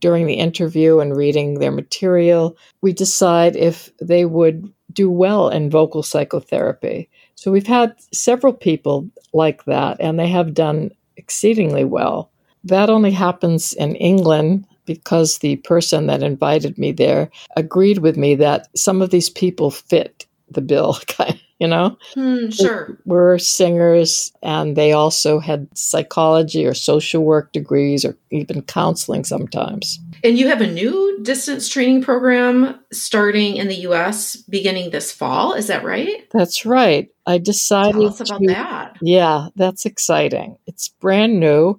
During 0.00 0.26
the 0.26 0.34
interview 0.34 0.98
and 0.98 1.16
reading 1.16 1.60
their 1.60 1.70
material, 1.70 2.56
we 2.82 2.92
decide 2.92 3.54
if 3.54 3.92
they 4.00 4.24
would 4.24 4.68
do 4.92 5.08
well 5.08 5.48
in 5.48 5.70
vocal 5.70 6.02
psychotherapy. 6.02 7.08
So 7.34 7.50
we've 7.50 7.66
had 7.66 7.94
several 8.12 8.52
people 8.52 9.08
like 9.32 9.64
that, 9.64 9.98
and 10.00 10.18
they 10.18 10.28
have 10.28 10.54
done 10.54 10.90
exceedingly 11.16 11.84
well. 11.84 12.30
That 12.64 12.90
only 12.90 13.10
happens 13.10 13.72
in 13.72 13.94
England 13.96 14.66
because 14.86 15.38
the 15.38 15.56
person 15.56 16.06
that 16.06 16.22
invited 16.22 16.78
me 16.78 16.92
there 16.92 17.30
agreed 17.56 17.98
with 17.98 18.16
me 18.16 18.34
that 18.36 18.68
some 18.76 19.02
of 19.02 19.10
these 19.10 19.30
people 19.30 19.70
fit 19.70 20.26
the 20.50 20.60
bill, 20.60 20.98
you 21.58 21.66
know? 21.66 21.96
Hmm, 22.14 22.50
sure. 22.50 22.98
Were 23.04 23.38
singers 23.38 24.32
and 24.42 24.76
they 24.76 24.92
also 24.92 25.38
had 25.38 25.68
psychology 25.76 26.66
or 26.66 26.74
social 26.74 27.24
work 27.24 27.52
degrees 27.52 28.04
or 28.04 28.16
even 28.30 28.62
counseling 28.62 29.24
sometimes. 29.24 29.98
And 30.22 30.38
you 30.38 30.48
have 30.48 30.60
a 30.60 30.66
new 30.66 31.18
distance 31.22 31.68
training 31.68 32.02
program 32.02 32.78
starting 32.92 33.56
in 33.56 33.68
the 33.68 33.76
US 33.88 34.36
beginning 34.36 34.90
this 34.90 35.12
fall. 35.12 35.54
Is 35.54 35.66
that 35.68 35.84
right? 35.84 36.28
That's 36.30 36.66
right. 36.66 37.08
I 37.26 37.38
decided 37.38 37.92
Tell 37.94 38.06
us 38.06 38.20
about 38.20 38.40
to- 38.40 38.46
that. 38.48 38.96
Yeah, 39.00 39.48
that's 39.56 39.86
exciting. 39.86 40.56
It's 40.66 40.88
brand 40.88 41.40
new 41.40 41.78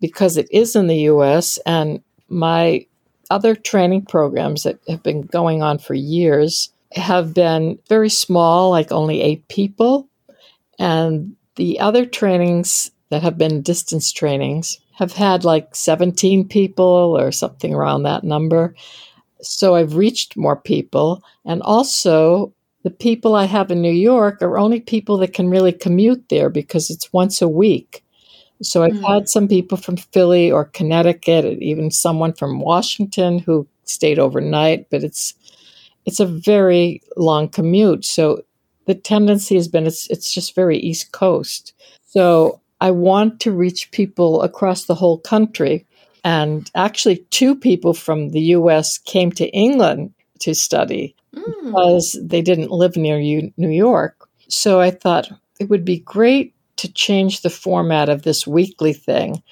because 0.00 0.36
it 0.36 0.48
is 0.50 0.76
in 0.76 0.86
the 0.86 1.00
US 1.10 1.58
and 1.66 2.02
my 2.28 2.86
other 3.30 3.54
training 3.54 4.06
programs 4.06 4.62
that 4.62 4.78
have 4.88 5.02
been 5.02 5.22
going 5.22 5.62
on 5.62 5.78
for 5.78 5.94
years 5.94 6.72
have 6.92 7.32
been 7.34 7.78
very 7.88 8.08
small, 8.08 8.70
like 8.70 8.90
only 8.90 9.20
eight 9.20 9.46
people. 9.48 10.08
And 10.78 11.36
the 11.56 11.78
other 11.78 12.04
trainings 12.06 12.90
that 13.10 13.22
have 13.22 13.36
been 13.38 13.62
distance 13.62 14.10
trainings 14.12 14.78
have 14.94 15.12
had 15.12 15.44
like 15.44 15.74
17 15.74 16.48
people 16.48 17.16
or 17.18 17.30
something 17.32 17.74
around 17.74 18.02
that 18.04 18.24
number. 18.24 18.74
So 19.42 19.74
I've 19.74 19.96
reached 19.96 20.36
more 20.36 20.56
people. 20.56 21.22
And 21.44 21.62
also, 21.62 22.52
the 22.82 22.90
people 22.90 23.34
I 23.34 23.44
have 23.44 23.70
in 23.70 23.82
New 23.82 23.92
York 23.92 24.40
are 24.42 24.58
only 24.58 24.80
people 24.80 25.18
that 25.18 25.34
can 25.34 25.50
really 25.50 25.72
commute 25.72 26.28
there 26.28 26.48
because 26.48 26.90
it's 26.90 27.12
once 27.12 27.42
a 27.42 27.48
week. 27.48 28.02
So 28.62 28.82
I've 28.82 28.92
Mm. 28.92 29.06
had 29.20 29.28
some 29.28 29.48
people 29.48 29.78
from 29.78 29.96
Philly 29.96 30.50
or 30.50 30.64
Connecticut, 30.66 31.44
even 31.62 31.90
someone 31.90 32.32
from 32.34 32.60
Washington 32.60 33.38
who 33.38 33.66
stayed 33.84 34.18
overnight, 34.18 34.88
but 34.90 35.02
it's 35.04 35.34
it's 36.06 36.20
a 36.20 36.26
very 36.26 37.02
long 37.16 37.48
commute. 37.48 38.04
So 38.04 38.42
the 38.86 38.94
tendency 38.94 39.54
has 39.56 39.68
been 39.68 39.86
it's 39.86 40.08
it's 40.10 40.32
just 40.32 40.54
very 40.54 40.78
East 40.78 41.12
Coast. 41.12 41.74
So 42.06 42.60
I 42.80 42.90
want 42.90 43.40
to 43.40 43.52
reach 43.52 43.90
people 43.90 44.42
across 44.42 44.84
the 44.86 44.94
whole 44.94 45.18
country. 45.18 45.86
And 46.24 46.70
actually 46.74 47.18
two 47.30 47.54
people 47.56 47.94
from 47.94 48.30
the 48.30 48.40
US 48.56 48.98
came 48.98 49.32
to 49.32 49.48
England 49.50 50.12
to 50.40 50.54
study 50.54 51.14
Mm. 51.34 51.66
because 51.66 52.18
they 52.20 52.42
didn't 52.42 52.72
live 52.72 52.96
near 52.96 53.20
you, 53.20 53.52
New 53.56 53.70
York. 53.70 54.28
So 54.48 54.80
I 54.80 54.90
thought 54.90 55.30
it 55.60 55.70
would 55.70 55.84
be 55.84 56.00
great 56.00 56.54
to 56.78 56.92
change 56.92 57.42
the 57.42 57.50
format 57.50 58.08
of 58.08 58.22
this 58.22 58.46
weekly 58.46 58.92
thing 58.92 59.42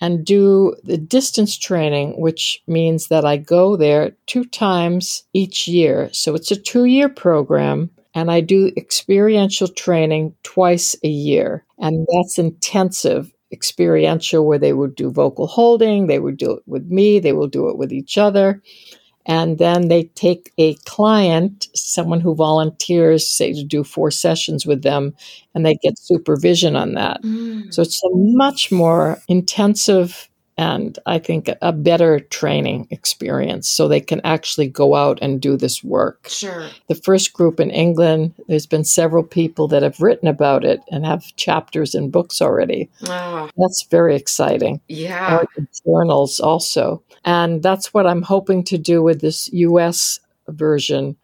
and 0.00 0.24
do 0.26 0.74
the 0.84 0.98
distance 0.98 1.56
training, 1.56 2.20
which 2.20 2.62
means 2.66 3.08
that 3.08 3.24
I 3.24 3.36
go 3.38 3.76
there 3.76 4.14
two 4.26 4.44
times 4.44 5.22
each 5.32 5.66
year. 5.68 6.10
So 6.12 6.34
it's 6.34 6.50
a 6.50 6.56
two 6.56 6.84
year 6.84 7.08
program, 7.08 7.88
and 8.14 8.30
I 8.30 8.40
do 8.40 8.70
experiential 8.76 9.68
training 9.68 10.34
twice 10.42 10.96
a 11.02 11.08
year. 11.08 11.64
And 11.78 12.06
that's 12.12 12.38
intensive 12.38 13.32
experiential, 13.52 14.44
where 14.44 14.58
they 14.58 14.72
would 14.72 14.94
do 14.94 15.10
vocal 15.10 15.46
holding, 15.46 16.08
they 16.08 16.18
would 16.18 16.36
do 16.36 16.52
it 16.52 16.62
with 16.66 16.86
me, 16.86 17.20
they 17.20 17.32
will 17.32 17.48
do 17.48 17.68
it 17.68 17.78
with 17.78 17.92
each 17.92 18.18
other. 18.18 18.62
And 19.26 19.58
then 19.58 19.88
they 19.88 20.04
take 20.14 20.52
a 20.58 20.74
client, 20.84 21.68
someone 21.74 22.20
who 22.20 22.34
volunteers, 22.34 23.26
say 23.26 23.52
to 23.52 23.64
do 23.64 23.84
four 23.84 24.10
sessions 24.10 24.66
with 24.66 24.82
them, 24.82 25.14
and 25.54 25.64
they 25.64 25.76
get 25.76 25.98
supervision 25.98 26.74
on 26.74 26.94
that. 26.94 27.22
Mm. 27.22 27.72
So 27.72 27.82
it's 27.82 28.02
a 28.02 28.10
much 28.12 28.72
more 28.72 29.20
intensive 29.28 30.28
and 30.62 30.96
I 31.06 31.18
think 31.18 31.50
a 31.60 31.72
better 31.72 32.20
training 32.20 32.86
experience 32.90 33.68
so 33.68 33.88
they 33.88 34.00
can 34.00 34.20
actually 34.22 34.68
go 34.68 34.94
out 34.94 35.18
and 35.20 35.40
do 35.40 35.56
this 35.56 35.82
work. 35.82 36.28
Sure. 36.28 36.68
The 36.88 36.94
first 36.94 37.32
group 37.32 37.58
in 37.58 37.70
England, 37.70 38.34
there's 38.46 38.66
been 38.66 38.84
several 38.84 39.24
people 39.24 39.66
that 39.68 39.82
have 39.82 40.00
written 40.00 40.28
about 40.28 40.64
it 40.64 40.80
and 40.88 41.04
have 41.04 41.34
chapters 41.34 41.96
in 41.96 42.10
books 42.10 42.40
already. 42.40 42.88
Oh. 43.08 43.50
That's 43.56 43.82
very 43.90 44.14
exciting. 44.14 44.80
Yeah. 44.88 45.42
Journals 45.84 46.38
also. 46.38 47.02
And 47.24 47.60
that's 47.62 47.92
what 47.92 48.06
I'm 48.06 48.22
hoping 48.22 48.62
to 48.64 48.78
do 48.78 49.02
with 49.02 49.20
this 49.20 49.52
US 49.52 50.20
version 50.46 51.16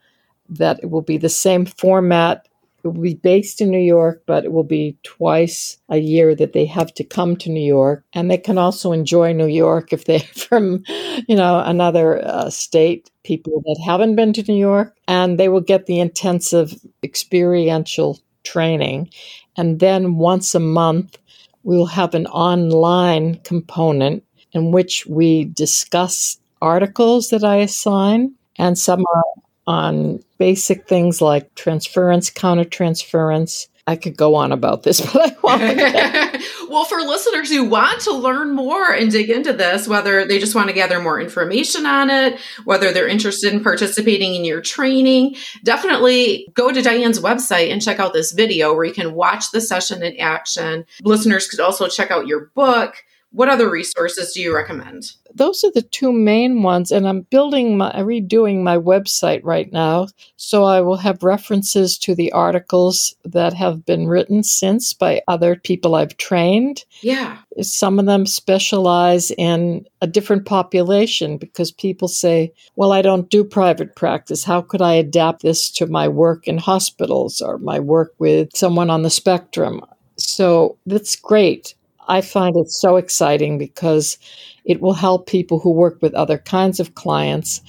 that 0.49 0.81
it 0.83 0.91
will 0.91 1.03
be 1.03 1.19
the 1.19 1.29
same 1.29 1.65
format 1.65 2.49
it 2.85 2.89
will 2.89 3.03
be 3.03 3.15
based 3.15 3.61
in 3.61 3.71
New 3.71 3.81
York, 3.81 4.23
but 4.27 4.45
it 4.45 4.53
will 4.53 4.65
be 4.65 4.97
twice 5.03 5.79
a 5.89 5.99
year 5.99 6.35
that 6.37 6.53
they 6.53 6.65
have 6.67 6.95
to 6.95 7.05
come 7.05 7.37
to 7.37 7.51
New 7.51 7.67
York. 7.67 8.05
And 8.13 8.31
they 8.31 8.39
can 8.39 8.57
also 8.57 8.93
enjoy 8.93 9.33
New 9.33 9.49
York 9.49 9.93
if 9.93 10.05
they're 10.05 10.21
from, 10.35 10.85
you 11.27 11.37
know, 11.37 11.61
another 11.61 12.25
uh, 12.25 12.51
state, 12.51 13.11
people 13.25 13.63
that 13.65 13.83
haven't 13.85 14.17
been 14.17 14.33
to 14.35 14.43
New 14.43 14.59
York. 14.59 14.97
And 15.09 15.39
they 15.39 15.49
will 15.49 15.61
get 15.61 15.87
the 15.87 15.99
intensive 15.99 16.75
experiential 17.03 18.21
training. 18.45 19.11
And 19.57 19.81
then 19.81 20.17
once 20.17 20.55
a 20.55 20.61
month, 20.61 21.19
we'll 21.65 21.87
have 21.87 22.15
an 22.15 22.27
online 22.29 23.41
component 23.45 24.25
in 24.53 24.71
which 24.71 25.05
we 25.07 25.45
discuss 25.45 26.39
articles 26.63 27.31
that 27.31 27.45
I 27.45 27.57
assign. 27.57 28.35
And 28.57 28.79
some 28.79 29.05
are 29.15 29.25
on 29.69 30.19
basic 30.39 30.89
things 30.89 31.21
like 31.21 31.55
transference, 31.55 32.31
countertransference. 32.31 33.69
I 33.87 33.97
could 33.97 34.17
go 34.17 34.35
on 34.35 34.51
about 34.51 34.83
this, 34.83 35.01
but 35.13 35.37
I 35.37 35.37
won't. 35.43 36.43
well, 36.71 36.85
for 36.85 36.99
listeners 37.01 37.51
who 37.51 37.65
want 37.65 38.01
to 38.03 38.13
learn 38.13 38.55
more 38.55 38.91
and 38.91 39.11
dig 39.11 39.29
into 39.29 39.53
this, 39.53 39.87
whether 39.87 40.25
they 40.25 40.39
just 40.39 40.55
want 40.55 40.69
to 40.69 40.75
gather 40.75 41.01
more 41.01 41.21
information 41.21 41.85
on 41.85 42.09
it, 42.09 42.41
whether 42.65 42.93
they're 42.93 43.07
interested 43.07 43.53
in 43.53 43.63
participating 43.63 44.35
in 44.35 44.45
your 44.47 44.63
training, 44.63 45.37
definitely 45.65 46.49
go 46.55 46.73
to 46.73 46.81
Diane's 46.81 47.21
website 47.21 47.71
and 47.71 47.83
check 47.83 48.01
out 48.01 48.15
this 48.15 48.33
video 48.33 48.75
where 48.75 48.87
you 48.87 48.95
can 48.95 49.15
watch 49.15 49.51
the 49.51 49.61
session 49.61 50.03
in 50.03 50.19
action. 50.19 50.87
Listeners 51.03 51.47
could 51.47 51.61
also 51.61 51.89
check 51.89 52.11
out 52.11 52.27
your 52.27 52.47
book 52.55 52.97
what 53.31 53.49
other 53.49 53.69
resources 53.71 54.33
do 54.33 54.41
you 54.41 54.55
recommend? 54.55 55.13
Those 55.35 55.63
are 55.63 55.71
the 55.71 55.83
two 55.83 56.13
main 56.13 56.63
ones, 56.63 56.91
and 56.91 57.07
I'm 57.07 57.21
building 57.23 57.77
my 57.77 57.93
redoing 57.93 58.63
my 58.63 58.79
website 58.79 59.41
right 59.45 59.71
now, 59.71 60.09
so 60.37 60.65
I 60.65 60.81
will 60.81 60.97
have 60.97 61.23
references 61.23 61.99
to 61.99 62.15
the 62.15 62.33
articles 62.33 63.15
that 63.25 63.53
have 63.53 63.85
been 63.85 64.09
written 64.09 64.43
since 64.43 64.95
by 64.95 65.21
other 65.29 65.57
people 65.57 65.95
I've 65.95 66.17
trained. 66.17 66.85
Yeah. 67.03 67.37
Some 67.61 67.99
of 67.99 68.07
them 68.07 68.25
specialize 68.25 69.31
in 69.33 69.87
a 70.01 70.07
different 70.07 70.47
population 70.47 71.37
because 71.37 71.71
people 71.71 72.09
say, 72.09 72.53
"Well, 72.77 72.93
I 72.93 73.03
don't 73.03 73.29
do 73.29 73.45
private 73.45 73.95
practice. 73.95 74.45
How 74.45 74.63
could 74.63 74.81
I 74.81 74.95
adapt 74.95 75.43
this 75.43 75.71
to 75.73 75.87
my 75.87 76.09
work 76.09 76.49
in 76.49 76.57
hospitals 76.59 77.43
or 77.43 77.59
my 77.59 77.79
work 77.79 78.15
with 78.19 78.57
someone 78.57 78.89
on 78.89 79.03
the 79.03 79.11
spectrum?" 79.11 79.83
So 80.17 80.79
that's 80.87 81.15
great. 81.15 81.75
I 82.09 82.21
find 82.23 82.57
it 82.57 82.71
so 82.71 82.97
exciting 82.97 83.59
because 83.59 84.19
it 84.65 84.81
will 84.81 84.95
help 84.95 85.27
people 85.27 85.59
who 85.59 85.71
work 85.71 86.01
with 86.01 86.15
other 86.15 86.39
kinds 86.39 86.81
of 86.81 86.95
clients. 86.95 87.61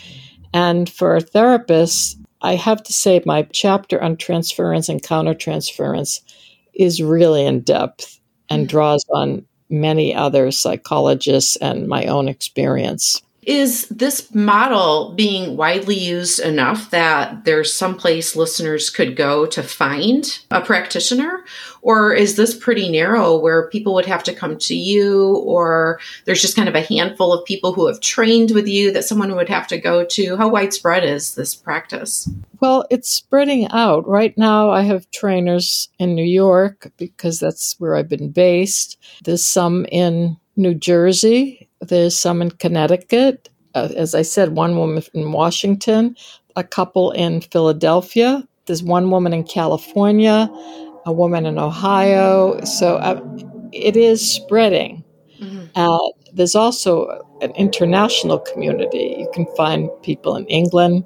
And 0.54 0.90
for 0.90 1.18
therapists, 1.20 2.16
I 2.42 2.56
have 2.56 2.82
to 2.84 2.94
say 2.94 3.22
my 3.26 3.44
chapter 3.52 4.02
on 4.02 4.18
transference 4.18 4.88
and 4.90 5.04
countertransference 5.04 6.22
is 6.74 7.02
really 7.02 7.46
in 7.46 7.62
depth 7.62 8.20
and 8.50 8.66
mm. 8.66 8.70
draws 8.70 9.06
on 9.14 9.46
many 9.70 10.16
other 10.16 10.52
psychologists 10.52 11.56
and 11.58 11.88
my 11.88 12.06
own 12.06 12.28
experience. 12.28 13.22
Is 13.44 13.88
this 13.90 14.34
model 14.36 15.14
being 15.16 15.56
widely 15.56 15.98
used 15.98 16.40
enough 16.40 16.92
that 16.92 17.46
there's 17.46 17.74
some 17.74 17.96
place 17.96 18.36
listeners 18.36 18.90
could 18.90 19.16
go 19.16 19.46
to 19.46 19.64
find 19.64 20.40
a 20.52 20.62
practitioner? 20.62 21.46
Or 21.82 22.14
is 22.14 22.36
this 22.36 22.54
pretty 22.54 22.92
narrow 22.92 23.38
where 23.38 23.70
people 23.70 23.94
would 23.94 24.06
have 24.06 24.24
to 24.24 24.34
come 24.34 24.58
to 24.58 24.76
you, 24.76 25.38
or 25.38 26.00
there's 26.26 26.42
just 26.42 26.56
kind 26.56 26.68
of 26.68 26.76
a 26.76 26.82
handful 26.82 27.32
of 27.32 27.46
people 27.46 27.72
who 27.74 27.88
have 27.88 28.02
trained 28.02 28.52
with 28.52 28.68
you 28.68 28.92
that 28.92 29.06
someone 29.06 29.34
would 29.36 29.50
have 29.50 29.68
to 29.68 29.78
go 29.78 30.04
to? 30.04 30.36
How 30.36 30.50
widespread 30.50 31.06
is 31.06 31.36
this 31.36 31.56
practice? 31.56 32.30
Well, 32.60 32.86
it's 32.90 33.10
spreading 33.10 33.70
out. 33.72 34.06
Right 34.06 34.38
now, 34.38 34.70
I 34.70 34.82
have 34.82 35.10
trainers 35.12 35.88
in 35.98 36.16
New 36.16 36.26
York 36.26 36.92
because 36.98 37.40
that's 37.40 37.80
where 37.80 37.96
I've 37.96 38.10
been 38.10 38.32
based. 38.32 38.98
There's 39.24 39.46
some 39.46 39.86
in 39.86 40.36
New 40.58 40.74
Jersey 40.74 41.69
there's 41.82 42.18
some 42.18 42.42
in 42.42 42.52
Connecticut. 42.52 43.50
Uh, 43.76 43.90
as 43.96 44.16
I 44.16 44.24
said, 44.24 44.56
one 44.56 44.76
woman 44.76 45.04
in 45.14 45.32
Washington, 45.32 46.16
a 46.56 46.64
couple 46.64 47.12
in 47.12 47.42
Philadelphia. 47.42 48.48
There's 48.66 48.84
one 48.84 49.10
woman 49.10 49.34
in 49.34 49.44
California, 49.44 50.50
a 51.06 51.12
woman 51.12 51.46
in 51.46 51.58
Ohio. 51.58 52.60
So 52.66 52.98
uh, 52.98 53.22
it 53.72 53.96
is 53.96 54.20
spreading. 54.22 55.04
Mm-hmm. 55.40 55.66
Uh, 55.76 56.10
there's 56.34 56.56
also 56.56 57.08
an 57.42 57.52
international 57.52 58.40
community. 58.40 59.16
You 59.20 59.30
can 59.34 59.46
find 59.56 59.90
people 60.02 60.36
in 60.36 60.46
England 60.48 61.06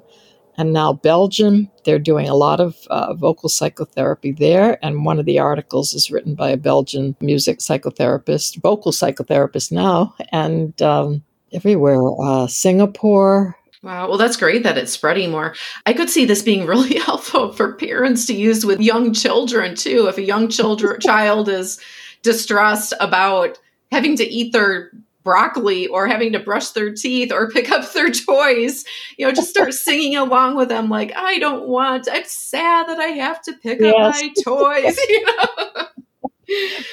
and 0.56 0.72
now 0.72 0.92
Belgium. 0.92 1.70
They're 1.84 1.98
doing 1.98 2.28
a 2.28 2.34
lot 2.34 2.60
of 2.60 2.76
uh, 2.88 3.14
vocal 3.14 3.48
psychotherapy 3.48 4.32
there. 4.32 4.78
And 4.84 5.04
one 5.04 5.18
of 5.18 5.26
the 5.26 5.38
articles 5.38 5.94
is 5.94 6.10
written 6.10 6.34
by 6.34 6.50
a 6.50 6.56
Belgian 6.56 7.16
music 7.20 7.58
psychotherapist, 7.58 8.60
vocal 8.62 8.92
psychotherapist 8.92 9.72
now, 9.72 10.14
and 10.30 10.80
um, 10.80 11.22
everywhere. 11.52 12.00
Uh, 12.20 12.46
Singapore. 12.46 13.56
Wow. 13.82 14.08
Well, 14.08 14.18
that's 14.18 14.38
great 14.38 14.62
that 14.62 14.78
it's 14.78 14.92
spreading 14.92 15.30
more. 15.30 15.54
I 15.84 15.92
could 15.92 16.08
see 16.08 16.24
this 16.24 16.42
being 16.42 16.66
really 16.66 16.98
helpful 16.98 17.52
for 17.52 17.74
parents 17.74 18.26
to 18.26 18.34
use 18.34 18.64
with 18.64 18.80
young 18.80 19.12
children 19.12 19.74
too. 19.74 20.06
If 20.06 20.18
a 20.18 20.22
young 20.22 20.48
children, 20.48 21.00
child 21.00 21.48
is 21.48 21.80
distressed 22.22 22.94
about 23.00 23.58
having 23.92 24.16
to 24.16 24.24
eat 24.24 24.52
their 24.52 24.90
broccoli 25.24 25.86
or 25.86 26.06
having 26.06 26.32
to 26.32 26.38
brush 26.38 26.70
their 26.70 26.92
teeth 26.92 27.32
or 27.32 27.50
pick 27.50 27.70
up 27.70 27.90
their 27.92 28.10
toys, 28.10 28.84
you 29.16 29.26
know, 29.26 29.32
just 29.32 29.50
start 29.50 29.74
singing 29.74 30.16
along 30.16 30.56
with 30.56 30.68
them 30.68 30.88
like, 30.88 31.12
I 31.16 31.38
don't 31.38 31.66
want, 31.66 32.08
I'm 32.10 32.24
sad 32.24 32.88
that 32.88 32.98
I 33.00 33.06
have 33.06 33.42
to 33.42 33.54
pick 33.54 33.80
yes. 33.80 33.94
up 33.94 34.14
my 34.14 34.32
toys, 34.44 34.98
you 35.08 35.26
know. 35.26 35.86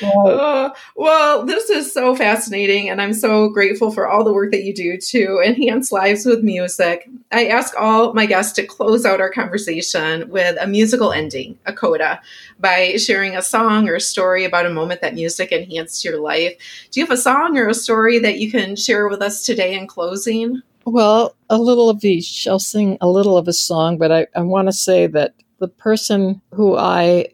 Uh, 0.01 0.69
well, 0.95 1.45
this 1.45 1.69
is 1.69 1.93
so 1.93 2.15
fascinating, 2.15 2.89
and 2.89 3.01
I'm 3.01 3.13
so 3.13 3.49
grateful 3.49 3.91
for 3.91 4.07
all 4.07 4.23
the 4.23 4.33
work 4.33 4.51
that 4.51 4.63
you 4.63 4.73
do 4.73 4.97
to 4.97 5.41
enhance 5.45 5.91
lives 5.91 6.25
with 6.25 6.43
music. 6.43 7.09
I 7.31 7.47
ask 7.47 7.73
all 7.77 8.13
my 8.13 8.25
guests 8.25 8.53
to 8.53 8.65
close 8.65 9.05
out 9.05 9.21
our 9.21 9.31
conversation 9.31 10.29
with 10.29 10.57
a 10.59 10.67
musical 10.67 11.11
ending, 11.11 11.57
a 11.65 11.73
coda, 11.73 12.21
by 12.59 12.95
sharing 12.97 13.35
a 13.35 13.41
song 13.41 13.89
or 13.89 13.95
a 13.95 14.01
story 14.01 14.45
about 14.45 14.65
a 14.65 14.73
moment 14.73 15.01
that 15.01 15.15
music 15.15 15.51
enhanced 15.51 16.03
your 16.05 16.19
life. 16.19 16.53
Do 16.91 16.99
you 16.99 17.05
have 17.05 17.17
a 17.17 17.21
song 17.21 17.57
or 17.57 17.67
a 17.67 17.73
story 17.73 18.19
that 18.19 18.39
you 18.39 18.51
can 18.51 18.75
share 18.75 19.07
with 19.07 19.21
us 19.21 19.45
today 19.45 19.77
in 19.77 19.87
closing? 19.87 20.61
Well, 20.85 21.35
a 21.49 21.57
little 21.57 21.89
of 21.89 22.03
each. 22.03 22.47
I'll 22.47 22.59
sing 22.59 22.97
a 23.01 23.07
little 23.07 23.37
of 23.37 23.47
a 23.47 23.53
song, 23.53 23.97
but 23.97 24.11
I, 24.11 24.27
I 24.35 24.41
want 24.41 24.67
to 24.67 24.73
say 24.73 25.07
that 25.07 25.35
the 25.59 25.67
person 25.67 26.41
who 26.53 26.75
I 26.75 27.27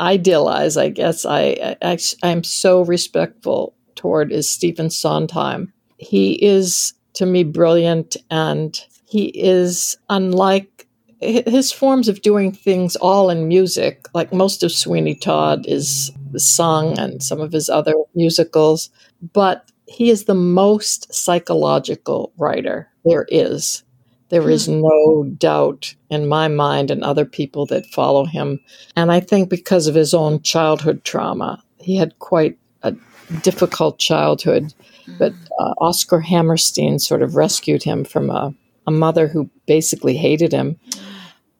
idealize, 0.00 0.76
I 0.76 0.88
guess, 0.88 1.24
I, 1.24 1.76
I 1.82 1.98
I'm 2.22 2.44
so 2.44 2.82
respectful 2.84 3.74
toward 3.94 4.32
is 4.32 4.48
Stephen 4.48 4.90
Sondheim. 4.90 5.72
He 5.98 6.32
is 6.44 6.92
to 7.14 7.26
me 7.26 7.44
brilliant, 7.44 8.16
and 8.30 8.78
he 9.08 9.26
is 9.26 9.96
unlike 10.10 10.86
his 11.20 11.72
forms 11.72 12.08
of 12.08 12.20
doing 12.20 12.52
things 12.52 12.94
all 12.96 13.30
in 13.30 13.48
music. 13.48 14.06
Like 14.12 14.32
most 14.32 14.62
of 14.62 14.70
Sweeney 14.70 15.14
Todd 15.14 15.64
is 15.66 16.12
sung, 16.36 16.98
and 16.98 17.22
some 17.22 17.40
of 17.40 17.52
his 17.52 17.68
other 17.68 17.94
musicals, 18.14 18.90
but 19.32 19.70
he 19.86 20.10
is 20.10 20.24
the 20.24 20.34
most 20.34 21.12
psychological 21.14 22.32
writer 22.36 22.90
there 23.04 23.26
is. 23.30 23.82
There 24.28 24.50
is 24.50 24.66
hmm. 24.66 24.80
no 24.82 25.24
doubt 25.38 25.94
in 26.10 26.28
my 26.28 26.48
mind 26.48 26.90
and 26.90 27.02
other 27.02 27.24
people 27.24 27.66
that 27.66 27.86
follow 27.86 28.24
him. 28.24 28.60
And 28.96 29.12
I 29.12 29.20
think 29.20 29.48
because 29.48 29.86
of 29.86 29.94
his 29.94 30.14
own 30.14 30.42
childhood 30.42 31.04
trauma, 31.04 31.62
he 31.78 31.96
had 31.96 32.18
quite 32.18 32.58
a 32.82 32.94
difficult 33.42 33.98
childhood. 33.98 34.74
But 35.18 35.32
hmm. 35.32 35.44
uh, 35.60 35.74
Oscar 35.78 36.20
Hammerstein 36.20 36.98
sort 36.98 37.22
of 37.22 37.36
rescued 37.36 37.82
him 37.82 38.04
from 38.04 38.30
a, 38.30 38.54
a 38.86 38.90
mother 38.90 39.28
who 39.28 39.50
basically 39.66 40.16
hated 40.16 40.52
him. 40.52 40.78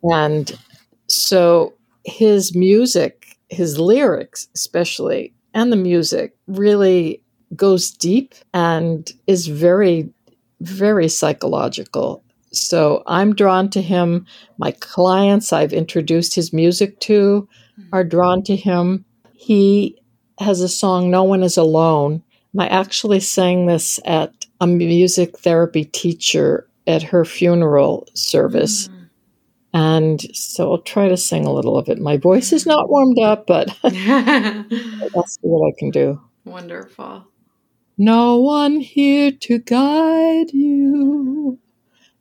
And 0.03 0.57
so 1.09 1.75
his 2.05 2.55
music, 2.55 3.37
his 3.49 3.79
lyrics 3.79 4.49
especially, 4.55 5.33
and 5.55 5.73
the 5.73 5.77
music 5.77 6.37
really 6.47 7.23
goes 7.55 7.91
deep 7.91 8.35
and 8.53 9.11
is 9.27 9.47
very, 9.47 10.09
very 10.61 11.09
psychological 11.09 12.23
So 12.57 13.03
I'm 13.07 13.35
drawn 13.35 13.71
to 13.71 13.83
him. 13.83 14.27
My 14.59 14.73
clients 14.73 15.53
I've 15.53 15.73
introduced 15.73 16.35
his 16.35 16.53
music 16.53 17.01
to 17.01 17.49
are 17.93 18.05
drawn 18.05 18.43
to 18.45 18.57
him. 18.57 19.05
He 19.33 19.97
has 20.41 20.61
a 20.61 20.69
song, 20.69 21.11
No 21.11 21.23
One 21.23 21.43
Is 21.43 21.57
Alone. 21.57 22.23
I 22.59 22.67
actually 22.69 23.21
sang 23.21 23.67
this 23.67 24.01
at 24.07 24.47
a 24.61 24.67
music 24.67 25.39
therapy 25.39 25.85
teacher 25.85 26.67
at 26.87 27.03
her 27.03 27.25
funeral 27.25 28.09
service. 28.15 28.89
Mm. 28.89 29.09
And 29.75 30.37
so 30.37 30.73
I'll 30.73 30.79
try 30.79 31.09
to 31.09 31.19
sing 31.19 31.45
a 31.45 31.53
little 31.53 31.77
of 31.77 31.89
it. 31.89 31.99
My 31.99 32.17
voice 32.17 32.53
is 32.53 32.65
not 32.65 32.89
warmed 32.89 33.19
up, 33.19 33.47
but 33.47 33.69
I'll 33.85 35.27
see 35.27 35.41
what 35.43 35.69
I 35.69 35.79
can 35.79 35.91
do. 35.91 36.21
Wonderful. 36.45 37.27
No 37.99 38.39
one 38.39 38.81
here 38.81 39.33
to 39.33 39.59
guide 39.59 40.53
you. 40.53 41.59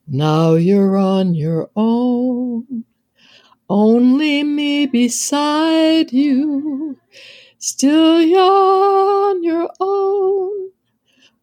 Now 0.08 0.54
you're 0.56 0.98
on 0.98 1.36
your 1.36 1.70
own. 1.76 2.86
Only 3.70 4.44
me 4.44 4.86
beside 4.86 6.14
you. 6.14 7.00
Still 7.58 8.22
you're 8.22 8.40
on 8.40 9.44
your 9.44 9.70
own. 9.80 10.72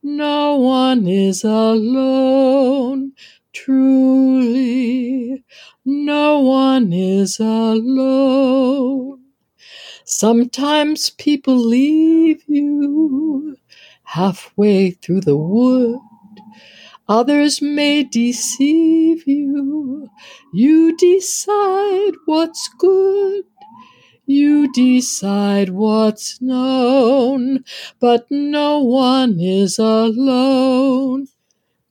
No 0.03 0.57
one 0.57 1.09
is 1.09 1.45
alone. 1.45 3.13
Truly, 3.53 5.45
no 5.85 6.41
one 6.41 6.93
is 6.93 7.41
alone. 7.41 9.21
Sometimes 10.05 11.11
people 11.11 11.57
leave 11.57 12.43
you 12.49 13.57
halfway 14.05 14.93
through 14.93 15.23
the 15.23 15.37
wood. 15.37 15.99
Others 17.09 17.61
may 17.61 18.05
deceive 18.05 19.27
you. 19.27 20.09
You 20.53 20.97
decide 20.97 22.13
what's 22.27 22.69
good. 22.79 23.45
You 24.27 24.73
decide 24.73 25.71
what's 25.71 26.41
known, 26.41 27.65
but 28.01 28.27
no 28.31 28.79
one 28.79 29.39
is 29.41 29.79
alone. 29.79 31.27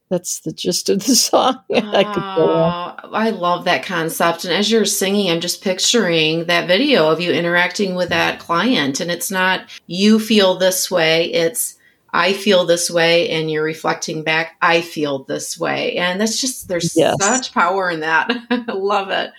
That's 0.09 0.39
the 0.39 0.51
gist 0.51 0.89
of 0.89 1.05
the 1.05 1.15
song. 1.15 1.59
I 1.73 2.03
could 2.03 2.35
go. 2.35 3.09
I 3.13 3.29
love 3.29 3.65
that 3.65 3.83
concept. 3.85 4.45
And 4.45 4.53
as 4.53 4.71
you're 4.71 4.85
singing, 4.85 5.29
I'm 5.31 5.39
just 5.39 5.63
picturing 5.63 6.45
that 6.45 6.67
video 6.67 7.09
of 7.09 7.21
you 7.21 7.31
interacting 7.31 7.95
with 7.95 8.09
that 8.09 8.39
client. 8.39 8.99
And 8.99 9.09
it's 9.09 9.31
not 9.31 9.69
you 9.87 10.19
feel 10.19 10.57
this 10.57 10.91
way, 10.91 11.31
it's 11.31 11.77
I 12.13 12.33
feel 12.33 12.65
this 12.65 12.89
way, 12.89 13.29
and 13.29 13.49
you're 13.49 13.63
reflecting 13.63 14.23
back, 14.23 14.57
I 14.61 14.81
feel 14.81 15.23
this 15.23 15.57
way. 15.59 15.97
And 15.97 16.19
that's 16.19 16.39
just, 16.39 16.67
there's 16.67 16.95
yes. 16.95 17.15
such 17.19 17.53
power 17.53 17.89
in 17.89 18.01
that. 18.01 18.29
I 18.49 18.71
love 18.73 19.09
it. 19.09 19.31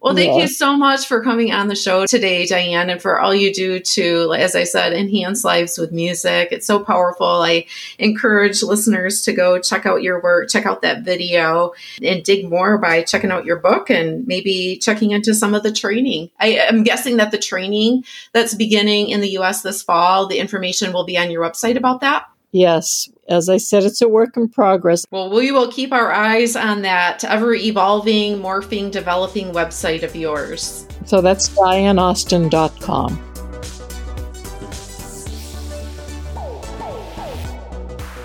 Well, 0.00 0.14
thank 0.14 0.34
yeah. 0.34 0.42
you 0.42 0.48
so 0.48 0.76
much 0.76 1.06
for 1.06 1.22
coming 1.22 1.52
on 1.52 1.68
the 1.68 1.74
show 1.74 2.06
today, 2.06 2.46
Diane, 2.46 2.90
and 2.90 3.00
for 3.00 3.18
all 3.18 3.34
you 3.34 3.52
do 3.52 3.80
to, 3.80 4.34
as 4.34 4.54
I 4.54 4.64
said, 4.64 4.92
enhance 4.92 5.44
lives 5.44 5.78
with 5.78 5.92
music. 5.92 6.48
It's 6.52 6.66
so 6.66 6.80
powerful. 6.80 7.26
I 7.26 7.66
encourage 7.98 8.62
listeners 8.62 9.22
to 9.22 9.32
go 9.32 9.58
check 9.58 9.86
out 9.86 10.02
your 10.02 10.22
work, 10.22 10.50
check 10.50 10.66
out 10.66 10.82
that 10.82 11.04
video, 11.04 11.72
and 12.02 12.22
dig 12.22 12.48
more 12.48 12.78
by 12.78 13.02
checking 13.02 13.30
out 13.30 13.44
your 13.44 13.58
book 13.58 13.90
and 13.90 14.26
maybe 14.26 14.78
checking 14.80 15.12
into 15.12 15.34
some 15.34 15.54
of 15.54 15.62
the 15.62 15.72
training. 15.72 16.30
I 16.38 16.48
am 16.48 16.82
guessing 16.82 17.16
that 17.16 17.30
the 17.30 17.38
training 17.38 18.04
that's 18.32 18.54
beginning 18.54 19.08
in 19.08 19.20
the 19.20 19.38
US 19.38 19.62
this 19.62 19.82
fall, 19.82 20.26
the 20.26 20.38
information 20.38 20.92
will 20.92 21.04
be 21.04 21.18
on 21.18 21.30
your 21.30 21.42
website 21.42 21.76
about 21.76 22.00
that. 22.00 22.26
Yes, 22.56 23.10
as 23.28 23.50
I 23.50 23.58
said, 23.58 23.82
it's 23.82 24.00
a 24.00 24.08
work 24.08 24.34
in 24.34 24.48
progress. 24.48 25.04
Well, 25.10 25.28
we 25.28 25.52
will 25.52 25.70
keep 25.70 25.92
our 25.92 26.10
eyes 26.10 26.56
on 26.56 26.80
that 26.82 27.22
ever 27.22 27.52
evolving, 27.52 28.38
morphing, 28.38 28.90
developing 28.90 29.52
website 29.52 30.02
of 30.02 30.16
yours. 30.16 30.86
So 31.04 31.20
that's 31.20 31.50
dianeaustin.com. 31.50 33.22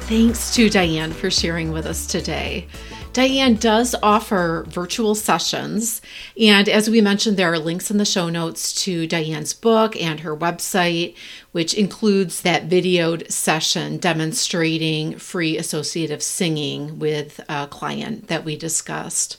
Thanks 0.04 0.56
to 0.56 0.70
Diane 0.70 1.12
for 1.12 1.30
sharing 1.30 1.74
with 1.74 1.86
us 1.86 2.08
today. 2.08 2.68
Diane 3.14 3.56
does 3.56 3.94
offer 4.02 4.66
virtual 4.70 5.16
sessions. 5.16 6.02
And 6.40 6.70
as 6.70 6.90
we 6.90 7.02
mentioned, 7.02 7.36
there 7.36 7.52
are 7.52 7.60
links 7.60 7.92
in 7.92 7.98
the 7.98 8.06
show 8.06 8.30
notes 8.30 8.74
to 8.84 9.06
Diane's 9.06 9.54
book 9.54 10.02
and 10.02 10.22
her 10.22 10.36
website, 10.36 11.16
which 11.52 11.74
includes 11.74 12.42
that 12.42 12.70
videoed 12.70 13.30
session 13.30 13.98
demonstrating 13.98 15.18
free 15.18 15.58
associative 15.58 16.24
singing 16.24 17.00
with 17.00 17.42
a 17.50 17.68
client 17.68 18.28
that 18.28 18.46
we 18.46 18.56
discussed. 18.56 19.38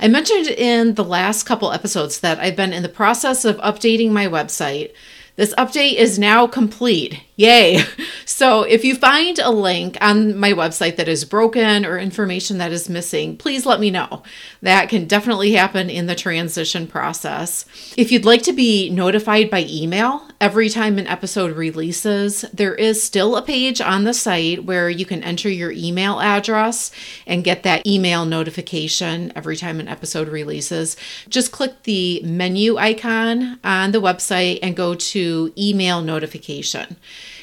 I 0.00 0.08
mentioned 0.08 0.48
in 0.48 0.94
the 0.94 1.04
last 1.04 1.44
couple 1.44 1.72
episodes 1.72 2.20
that 2.20 2.40
I've 2.40 2.56
been 2.56 2.72
in 2.72 2.82
the 2.82 2.88
process 2.88 3.44
of 3.44 3.58
updating 3.58 4.10
my 4.10 4.26
website. 4.26 4.92
This 5.36 5.54
update 5.56 5.94
is 5.94 6.18
now 6.18 6.46
complete. 6.46 7.20
Yay! 7.42 7.82
So, 8.24 8.62
if 8.62 8.84
you 8.84 8.94
find 8.94 9.38
a 9.38 9.50
link 9.50 9.98
on 10.00 10.36
my 10.36 10.52
website 10.52 10.96
that 10.96 11.08
is 11.08 11.24
broken 11.24 11.84
or 11.84 11.98
information 11.98 12.58
that 12.58 12.72
is 12.72 12.88
missing, 12.88 13.36
please 13.36 13.66
let 13.66 13.78
me 13.78 13.90
know. 13.90 14.22
That 14.62 14.88
can 14.88 15.06
definitely 15.06 15.52
happen 15.52 15.90
in 15.90 16.06
the 16.06 16.14
transition 16.14 16.86
process. 16.86 17.66
If 17.96 18.10
you'd 18.10 18.24
like 18.24 18.42
to 18.42 18.52
be 18.52 18.90
notified 18.90 19.50
by 19.50 19.66
email 19.68 20.26
every 20.40 20.68
time 20.68 20.98
an 20.98 21.06
episode 21.06 21.56
releases, 21.56 22.42
there 22.52 22.74
is 22.74 23.02
still 23.02 23.36
a 23.36 23.42
page 23.42 23.80
on 23.80 24.04
the 24.04 24.14
site 24.14 24.64
where 24.64 24.88
you 24.88 25.04
can 25.04 25.22
enter 25.22 25.48
your 25.48 25.72
email 25.72 26.20
address 26.20 26.90
and 27.26 27.44
get 27.44 27.64
that 27.64 27.86
email 27.86 28.24
notification 28.24 29.32
every 29.36 29.56
time 29.56 29.78
an 29.78 29.88
episode 29.88 30.28
releases. 30.28 30.96
Just 31.28 31.52
click 31.52 31.82
the 31.82 32.22
menu 32.24 32.76
icon 32.76 33.60
on 33.62 33.92
the 33.92 34.00
website 34.00 34.60
and 34.62 34.74
go 34.74 34.94
to 34.94 35.52
email 35.58 36.00
notification. 36.00 36.96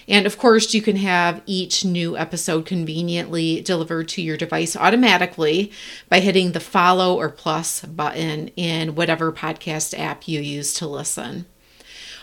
And 0.10 0.26
of 0.26 0.40
course, 0.40 0.74
you 0.74 0.82
can 0.82 0.96
have 0.96 1.44
each 1.46 1.86
new 1.86 2.18
episode 2.18 2.66
conveniently 2.66 3.62
delivered 3.62 4.08
to 4.10 4.24
your 4.24 4.38
device 4.38 4.76
automatically 4.76 5.72
by 6.10 6.20
hitting 6.20 6.52
the 6.52 6.60
follow 6.60 7.16
or 7.16 7.30
plus 7.30 7.82
button 7.82 8.48
in 8.56 8.96
whatever 8.96 9.32
podcast 9.32 9.98
app 9.98 10.28
you 10.28 10.42
use 10.42 10.74
to 10.74 10.88
listen. 10.88 11.46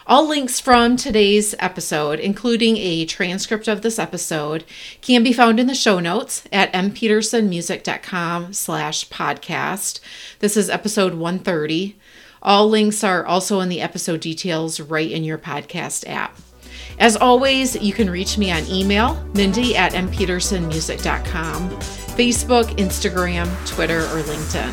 All 0.08 0.28
links 0.28 0.60
from 0.60 0.96
today's 0.96 1.54
episode, 1.58 2.20
including 2.20 2.76
a 2.76 3.06
transcript 3.06 3.68
of 3.68 3.82
this 3.82 3.98
episode, 3.98 4.64
can 5.00 5.22
be 5.22 5.32
found 5.32 5.58
in 5.58 5.66
the 5.68 5.74
show 5.74 6.00
notes 6.00 6.44
at 6.52 6.72
mpetersonmusic.com 6.72 8.52
slash 8.52 9.08
podcast. 9.08 10.00
This 10.40 10.56
is 10.56 10.70
episode 10.70 11.14
130. 11.14 11.96
All 12.42 12.68
links 12.68 13.02
are 13.02 13.26
also 13.26 13.58
in 13.60 13.68
the 13.68 13.80
episode 13.80 14.20
details 14.20 14.78
right 14.78 15.10
in 15.10 15.24
your 15.24 15.38
podcast 15.38 16.08
app. 16.08 16.38
As 16.98 17.16
always, 17.16 17.76
you 17.76 17.92
can 17.92 18.08
reach 18.10 18.38
me 18.38 18.50
on 18.50 18.66
email, 18.66 19.22
mindy 19.34 19.76
at 19.76 19.92
mpetersonmusic.com, 19.92 21.70
Facebook, 21.70 22.64
Instagram, 22.76 23.66
Twitter, 23.66 24.00
or 24.00 24.22
LinkedIn. 24.22 24.72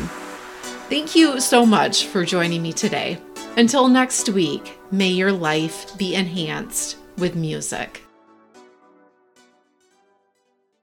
Thank 0.88 1.14
you 1.14 1.40
so 1.40 1.66
much 1.66 2.06
for 2.06 2.24
joining 2.24 2.62
me 2.62 2.72
today. 2.72 3.18
Until 3.56 3.88
next 3.88 4.28
week, 4.28 4.78
may 4.90 5.08
your 5.08 5.32
life 5.32 5.96
be 5.98 6.14
enhanced 6.14 6.96
with 7.18 7.34
music. 7.34 8.03